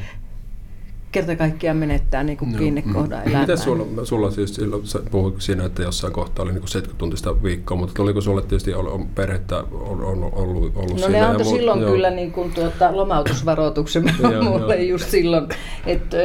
[1.11, 3.23] kerta kaikkiaan menettää niin kuin kiinnekohdan mm.
[3.23, 3.41] elämään.
[3.41, 7.43] Miten sulla, sulla siis silloin, sä puhuit siinä, että jossain kohtaa oli niin 70 tuntista
[7.43, 10.33] viikkoa, mutta oliko sulle tietysti on perhettä on, on ollut,
[10.75, 11.91] ollut No siinä ne antoi silloin joo.
[11.91, 14.03] kyllä niin kuin tuota, lomautusvaroituksen
[14.43, 15.47] mulle just silloin,
[15.85, 16.17] että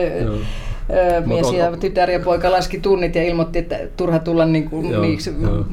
[1.26, 5.03] mies ja tytär ja poika laski tunnit ja ilmoitti, että turha tulla niin kuin joo,
[5.03, 5.64] niiksi joo.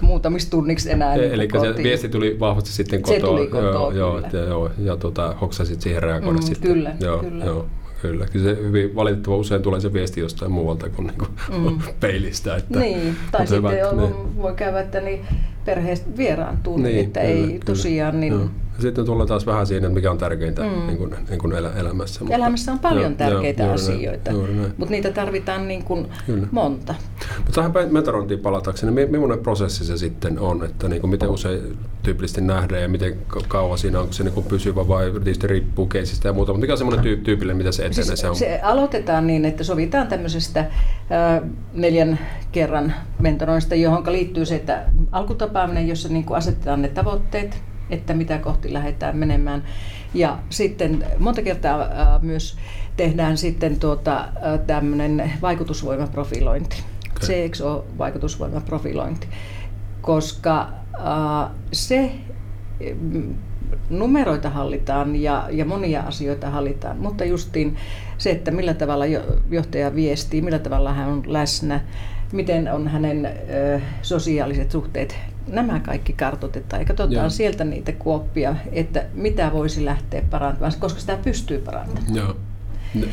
[0.00, 1.16] muutamiksi tunniksi enää.
[1.16, 3.20] Niin Eli se viesti tuli vahvasti sitten kotoa.
[3.20, 6.72] Se tuli kotoa, joo, joo, ja, joo, ja tuota, hoksasit siihen reagoida mm, sitten.
[6.72, 7.44] Kyllä, joo, kyllä.
[7.44, 7.66] Joo.
[8.02, 11.78] Kyllä, kyllä se hyvin valitettava usein tulee se viesti jostain muualta kuin, niin kuin mm.
[12.00, 12.56] peilistä.
[12.56, 14.36] Että niin, tai sitten hyvät, on, niin.
[14.36, 15.26] voi käydä, että niin
[15.74, 18.20] perheestä vieraantuu, niin, että kyllä, ei kyllä, tosiaan...
[18.20, 18.48] Niin, joo
[18.80, 20.86] sitten tullaan taas vähän siinä, mikä on tärkeintä mm.
[20.86, 22.20] niin kuin, niin kuin elä, elämässä.
[22.20, 24.30] Mutta, elämässä on paljon joo, tärkeitä joo, asioita,
[24.76, 26.06] mutta niitä tarvitaan niin kuin
[26.50, 26.94] monta.
[27.36, 31.78] Mutta tähän mentorointiin palatakseni, niin millainen prosessi se sitten on, että niin kuin miten usein
[32.02, 33.18] tyypillisesti nähdään ja miten
[33.48, 36.72] kauan siinä, onko se niin kuin pysyvä vai tietysti riippuu keisistä ja muuta, mutta mikä
[36.72, 38.04] on semmoinen tyyp- tyypillinen, mitä se etenee?
[38.04, 38.36] Siis se, on?
[38.36, 42.18] se aloitetaan niin, että sovitaan tämmöisestä äh, neljän
[42.52, 48.38] kerran mentoroista, johon liittyy se, että alkutapaaminen, jossa niin kuin asetetaan ne tavoitteet, että mitä
[48.38, 49.64] kohti lähdetään menemään.
[50.14, 51.88] Ja sitten monta kertaa
[52.22, 52.56] myös
[52.96, 54.28] tehdään sitten tuota,
[54.66, 56.76] tämmöinen vaikutusvoimaprofilointi,
[57.16, 57.28] okay.
[57.28, 59.26] CXO-vaikutusvoimaprofilointi,
[60.00, 62.12] koska äh, se
[63.00, 63.34] mm,
[63.90, 67.76] numeroita hallitaan ja, ja monia asioita hallitaan, mutta justiin
[68.18, 69.04] se, että millä tavalla
[69.50, 71.80] johtaja viestii, millä tavalla hän on läsnä,
[72.32, 75.16] miten on hänen ö, sosiaaliset suhteet
[75.46, 77.30] nämä kaikki kartoitetaan ja katsotaan Joo.
[77.30, 82.16] sieltä niitä kuoppia, että mitä voisi lähteä parantamaan, koska sitä pystyy parantamaan.
[82.16, 82.36] Joo.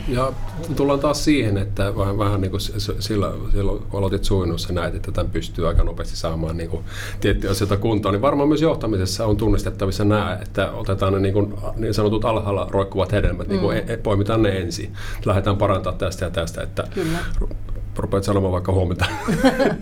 [0.08, 0.34] Ja
[0.76, 2.62] tullaan taas siihen, että vähän, vähän niin kuin
[3.00, 6.84] sillä, silloin kun aloitit suinnussa näet, että tämän pystyy aika nopeasti saamaan niin kuin
[7.22, 11.54] tiettyjä asioita kuntoon, niin varmaan myös johtamisessa on tunnistettavissa nämä, että otetaan ne niin, kuin,
[11.76, 13.52] niin sanotut alhaalla roikkuvat hedelmät, mm.
[13.52, 14.94] niin kuin e, poimitaan ne ensin.
[15.26, 17.20] Lähdetään parantamaan tästä ja tästä, että Kyllä
[18.00, 19.06] rupeat sanomaan vaikka huomenta.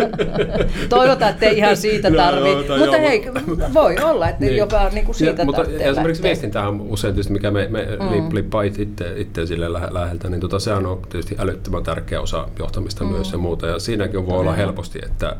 [0.89, 2.49] Toivotaan, että ei ihan siitä tarvi.
[2.49, 3.25] Joo, mutta joo, hei,
[3.73, 4.57] voi olla, että niin.
[4.57, 8.35] jopa niin kuin siitä ja, Mutta esimerkiksi viestintä on usein tietysti, mikä me, me mm.
[8.35, 8.85] lippaa itse,
[9.15, 13.11] itse sille läheltä, niin tota, sehän on tietysti älyttömän tärkeä osa johtamista mm.
[13.11, 13.67] myös ja muuta.
[13.67, 15.35] Ja siinäkin voi olla helposti, että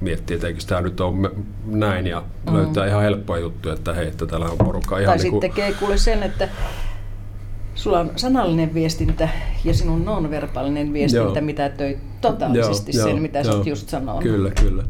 [0.00, 1.30] miettii, että eikö tämä nyt ole
[1.66, 2.56] näin ja mm.
[2.56, 5.42] löytää ihan helppoa juttuja, että hei, että täällä on porukka ihan Tai niin kuin...
[5.42, 6.48] sitten tekee kuule sen, että
[7.78, 9.28] sulla on sanallinen viestintä
[9.64, 11.40] ja sinun non-verbaalinen viestintä, Joo.
[11.40, 14.22] mitä töi totaalisesti joo, sen, mitä sä just sanoit.
[14.22, 14.84] Kyllä, kyllä.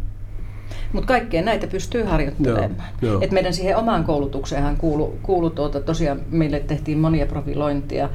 [0.92, 2.74] Mutta kaikkea näitä pystyy harjoittelemaan.
[3.02, 3.20] Joo, joo.
[3.22, 8.08] Et meidän siihen omaan koulutukseenhan kuulu, kuulu tuota, tosiaan meille tehtiin monia profilointia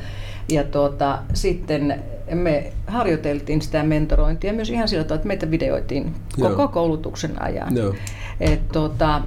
[0.50, 2.04] ja tuota, sitten
[2.34, 6.50] me harjoiteltiin sitä mentorointia myös ihan sillä tavalla, että meitä videoitiin joo.
[6.50, 7.78] koko koulutuksen ajan.
[7.78, 7.94] Joo.
[8.40, 9.22] Et, tuota,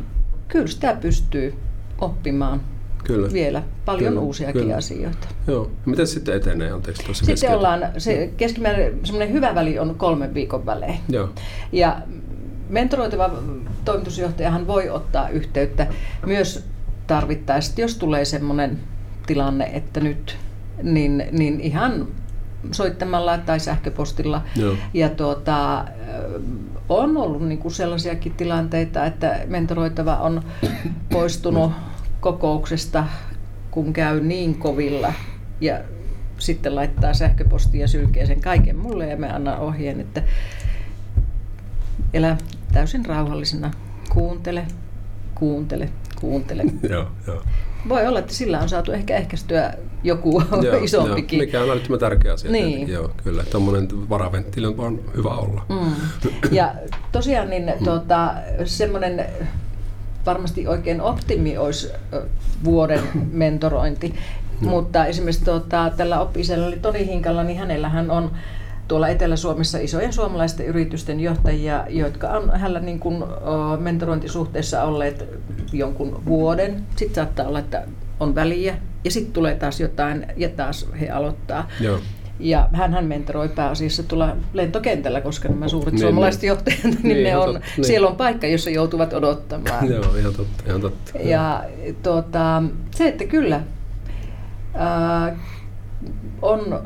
[0.48, 1.54] kyllä sitä pystyy
[1.98, 2.60] oppimaan
[3.06, 3.32] Kyllä.
[3.32, 4.76] vielä paljon kyllä, uusiakin kyllä.
[4.76, 5.28] asioita.
[5.46, 5.70] Joo.
[5.86, 6.70] Miten sitten etenee?
[6.70, 7.56] Anteeksi, tuossa sitten keskellä.
[7.56, 10.98] ollaan, se keskimäärin semmoinen hyvä väli on kolmen viikon välein.
[11.08, 11.28] Joo.
[11.72, 11.96] Ja
[12.68, 13.30] mentoroitava
[13.84, 15.86] toimitusjohtajahan voi ottaa yhteyttä
[16.26, 16.64] myös
[17.06, 18.78] tarvittaessa, jos tulee sellainen
[19.26, 20.36] tilanne, että nyt,
[20.82, 22.06] niin, niin ihan
[22.72, 24.42] soittamalla tai sähköpostilla.
[24.56, 24.74] Joo.
[24.94, 25.84] Ja tuota,
[26.88, 30.42] on ollut niin kuin sellaisiakin tilanteita, että mentoroitava on
[31.12, 31.72] poistunut
[32.26, 33.04] kokouksesta,
[33.70, 35.12] kun käy niin kovilla
[35.60, 35.80] ja
[36.38, 40.22] sitten laittaa sähköpostia ja sylkee sen kaiken mulle ja me annan ohjeen, että
[42.14, 42.36] elä
[42.72, 43.70] täysin rauhallisena,
[44.08, 44.66] kuuntele,
[45.34, 45.88] kuuntele,
[46.20, 46.62] kuuntele.
[46.90, 47.42] joo, joo.
[47.88, 49.74] Voi olla, että sillä on saatu ehkä ehkäistyä
[50.04, 51.38] joku joo, isompikin.
[51.38, 52.50] Joo, mikä on älyttömän tärkeä asia.
[52.50, 52.88] Niin.
[52.88, 53.44] Joo, kyllä.
[53.44, 55.66] Tuommoinen varaventtiili on vaan hyvä olla.
[55.68, 55.92] Mm.
[56.50, 56.74] Ja
[57.12, 57.84] tosiaan niin mm.
[57.84, 59.26] tuota, semmoinen
[60.26, 61.88] varmasti oikein optimi olisi
[62.64, 63.00] vuoden
[63.32, 64.14] mentorointi.
[64.60, 64.68] Mm.
[64.68, 68.30] Mutta esimerkiksi tuota, tällä oppisella oli Toni Hinkalla, niin hänellähän on
[68.88, 73.24] tuolla Etelä-Suomessa isojen suomalaisten yritysten johtajia, jotka on hänellä niin kuin,
[73.78, 75.24] mentorointisuhteessa olleet
[75.72, 76.82] jonkun vuoden.
[76.96, 77.82] Sitten saattaa olla, että
[78.20, 81.68] on väliä ja sitten tulee taas jotain ja taas he aloittaa.
[81.80, 81.98] Joo.
[82.38, 86.48] Ja hän mentoroi pääasiassa tuolla lentokentällä, koska nämä suuret niin, suomalaiset niin.
[86.48, 87.84] johtajat, niin, niin ne on, totta, niin.
[87.84, 89.88] siellä on paikka, jossa joutuvat odottamaan.
[89.92, 90.64] Joo, ihan totta.
[90.66, 91.18] Ihan totta.
[91.18, 91.64] Ja
[92.02, 93.60] tuota, se, että kyllä
[94.74, 95.36] ää,
[96.42, 96.80] on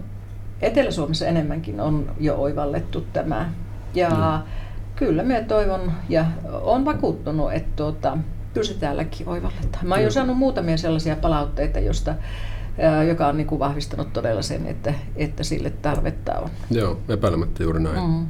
[0.63, 3.51] Etelä-Suomessa enemmänkin on jo oivallettu tämä.
[3.95, 4.51] Ja mm.
[4.97, 6.25] kyllä minä toivon ja
[6.63, 8.19] on vakuuttunut, että tuota,
[8.55, 9.87] kyllä se täälläkin oivalletaan.
[9.87, 12.15] Mä oon jo saanut muutamia sellaisia palautteita, josta
[13.09, 16.51] joka on niin kuin vahvistanut todella sen, että, että sille tarvetta on.
[16.71, 18.11] Joo, epäilemättä juuri näin.
[18.11, 18.27] Mm.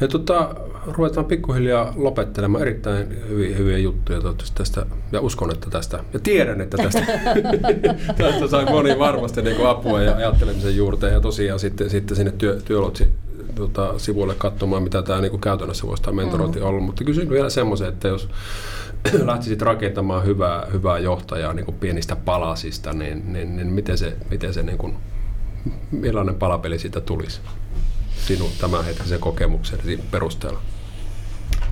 [0.00, 0.54] Ja tota,
[0.86, 4.20] ruvetaan pikkuhiljaa lopettelemaan erittäin hyviä, hyviä juttuja
[4.54, 7.00] tästä, ja uskon, että tästä, ja tiedän, että tästä,
[8.18, 12.32] tästä sai moni varmasti niin kuin apua ja ajattelemisen juurteen, ja tosiaan sitten, sitten sinne
[12.32, 13.08] työ, työlotsi
[13.62, 16.66] tota, sivuille katsomaan, mitä tämä niin kuin käytännössä voisi tämä mentorointi mm.
[16.66, 16.80] olla.
[16.80, 18.28] Mutta kysyn vielä semmoisen, että jos
[19.26, 24.54] lähtisit rakentamaan hyvää, hyvää johtajaa niin kuin pienistä palasista, niin, niin, niin miten se, miten
[24.54, 24.96] se niin kuin,
[25.90, 27.40] millainen palapeli siitä tulisi
[28.26, 29.78] sinun tämänhetkisen kokemuksen
[30.10, 30.60] perusteella?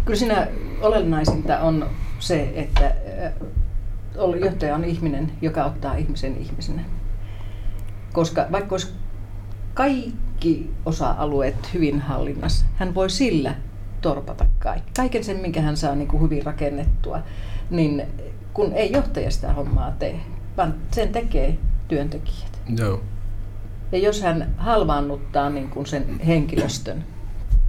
[0.05, 0.49] Kyllä siinä
[0.81, 1.87] olennaisinta on
[2.19, 2.95] se, että
[4.41, 6.85] johtaja on ihminen, joka ottaa ihmisen ihmisenä.
[8.13, 8.93] Koska vaikka olisi
[9.75, 10.15] kaikki
[10.87, 13.55] osa-alueet hyvin hallinnassa, hän voi sillä
[14.01, 14.91] torpata kaikki.
[14.97, 17.19] Kaiken sen, minkä hän saa niin kuin hyvin rakennettua,
[17.71, 18.03] niin
[18.55, 20.21] kun ei johtaja sitä hommaa tee,
[20.57, 22.61] vaan sen tekee työntekijät.
[22.79, 23.01] Joo.
[23.93, 27.05] Ja jos hän halvaannuttaa niin kuin sen henkilöstön,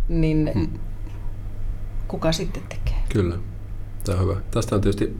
[0.10, 0.68] niin hmm.
[2.08, 2.98] kuka sitten tekee?
[3.10, 3.36] Kyllä,
[4.04, 4.42] tämä on hyvä.
[4.52, 5.18] Tästä on tietysti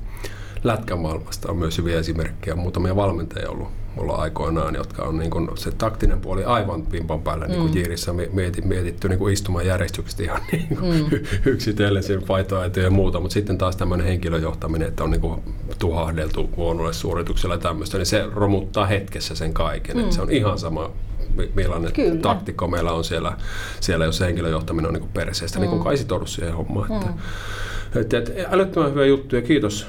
[0.64, 2.56] lätkämaailmasta on myös hyviä esimerkkejä.
[2.56, 7.48] Muutamia valmentajia ollut mulla aikoinaan, jotka on niin kuin se taktinen puoli aivan pimpan päällä
[7.48, 7.78] niin kuin mm.
[7.78, 11.10] Jiirissä mietitty, mietitty niin kuin istumajärjestyksestä ihan niin kuin mm.
[11.46, 12.22] yksitellen sen
[12.84, 15.42] ja muuta, mutta sitten taas tämmöinen henkilöjohtaminen, että on niin kuin
[15.80, 19.98] tuhahdeltu huonolle suoritukselle ja tämmöistä, niin se romuttaa hetkessä sen kaiken.
[19.98, 20.04] Mm.
[20.04, 20.92] Että se on ihan sama
[21.56, 22.22] millainen Kyllä.
[22.22, 23.38] taktikko meillä on siellä,
[23.80, 25.62] siellä jos henkilöjohtaminen on niin kuin perseestä, mm.
[25.62, 26.90] niin kuin Kai siihen hommaan.
[26.90, 26.98] Mm.
[28.02, 29.88] Että, että, että älyttömän hyvä juttu ja kiitos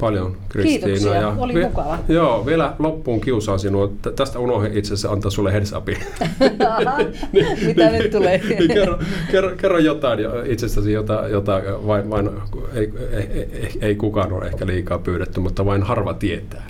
[0.00, 0.86] paljon Kristiina.
[0.86, 1.98] Kiitoksia, ja oli vi- mukava.
[2.08, 3.92] Joo, vielä loppuun kiusaan sinua.
[4.16, 5.96] Tästä unohdin itse asiassa antaa sulle heads upin.
[7.32, 8.38] niin, Mitä nyt tulee?
[8.38, 8.98] niin, kerro,
[9.30, 12.30] kerro, kerro jotain itsestäsi, jota, jota vain, vain
[12.74, 16.66] ei, ei, ei, ei kukaan ole ehkä liikaa pyydetty, mutta vain harva tietää.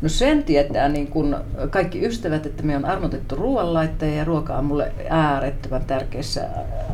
[0.00, 1.36] No sen tietää niin kun
[1.70, 6.48] kaikki ystävät, että me on armotettu ruoanlaittaja ja ruoka on mulle äärettömän tärkeässä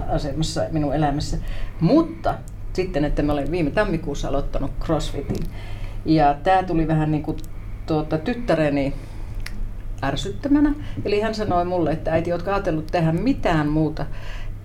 [0.09, 1.36] asemassa minun elämässä.
[1.80, 2.34] Mutta
[2.73, 5.47] sitten, että mä olen viime tammikuussa aloittanut CrossFitin.
[6.05, 7.37] Ja tämä tuli vähän niin kuin
[7.87, 8.95] tuota, tyttäreni
[10.03, 10.75] ärsyttämänä.
[11.05, 14.07] Eli hän sanoi mulle, että äiti, oletko ajatellut tehdä mitään muuta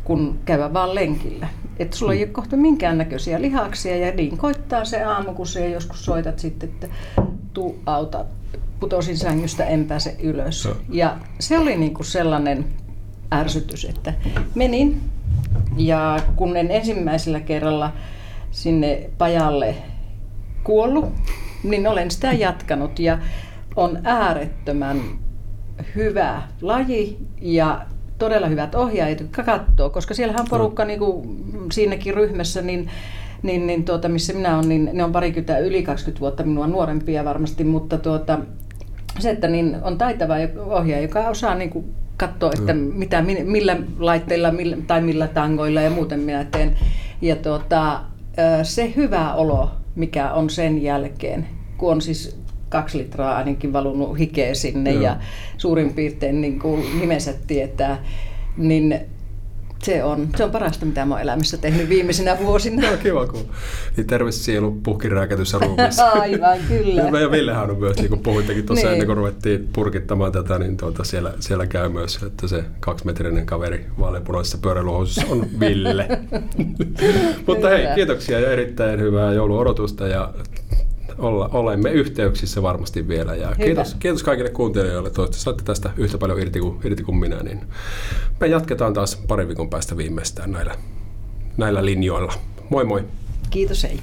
[0.03, 1.47] kuin käydä vaan lenkillä.
[1.79, 6.05] Että sulla ei ole kohta minkäännäköisiä lihaksia ja niin koittaa se aamu, kun se joskus
[6.05, 6.87] soitat sitten, että
[7.53, 8.25] tuu auta,
[8.79, 10.69] putosin sängystä, en pääse ylös.
[10.89, 12.65] Ja se oli niin kuin sellainen
[13.33, 14.13] ärsytys, että
[14.55, 15.01] menin
[15.77, 17.91] ja kun en ensimmäisellä kerralla
[18.51, 19.75] sinne pajalle
[20.63, 21.05] kuollut,
[21.63, 23.17] niin olen sitä jatkanut ja
[23.75, 25.01] on äärettömän
[25.95, 27.85] hyvä laji ja
[28.17, 31.37] todella hyvät ohjaajat, jotka katsoo, koska siellähän porukka niin kuin
[31.71, 32.89] siinäkin ryhmässä, niin,
[33.43, 37.25] niin, niin tuota, missä minä olen, niin ne on parikymmentä yli 20 vuotta minua nuorempia
[37.25, 38.39] varmasti, mutta tuota,
[39.19, 40.33] se, että niin on taitava
[40.65, 41.85] ohjaaja, joka osaa niin kuin
[42.17, 42.79] katsoa, että mm.
[42.79, 46.77] mitä, millä laitteilla millä, tai millä tangoilla ja muuten minä teen.
[47.21, 48.01] Ja tuota,
[48.63, 51.47] se hyvä olo, mikä on sen jälkeen,
[51.77, 52.39] kun on siis
[52.69, 55.03] kaksi litraa ainakin valunut hikeä sinne Joo.
[55.03, 55.17] ja
[55.57, 58.03] suurin piirtein niin kuin nimensä tietää,
[58.57, 58.99] niin
[59.85, 62.91] Se on, se on parasta, mitä mä oon elämässä tehnyt viimeisinä vuosina.
[62.91, 63.49] no, kiva, kun
[63.97, 66.05] niin terve sielu puhkirääkätyssä ruumissa.
[66.21, 67.01] Aivan, kyllä.
[67.01, 68.93] ja ja Villehän on myös, niin kuin puhuittekin tuossa niin.
[68.93, 73.85] ennen kuin ruvettiin purkittamaan tätä, niin tuota, siellä, siellä käy myös, että se kaksimetrinen kaveri
[73.99, 76.07] vaaleanpunaisessa pyöräilyhousussa on Ville.
[77.47, 80.33] Mutta hei, kiitoksia ja erittäin hyvää jouluodotusta ja
[81.17, 83.35] olla, olemme yhteyksissä varmasti vielä.
[83.35, 85.09] Ja kiitos, kiitos kaikille kuuntelijoille.
[85.09, 87.43] Toivottavasti saatte tästä yhtä paljon irti kuin, irti kuin minä.
[87.43, 87.61] Niin
[88.39, 90.75] me jatketaan taas pari viikon päästä viimeistään näillä,
[91.57, 92.33] näillä linjoilla.
[92.69, 93.03] Moi moi!
[93.49, 93.99] Kiitos, hei!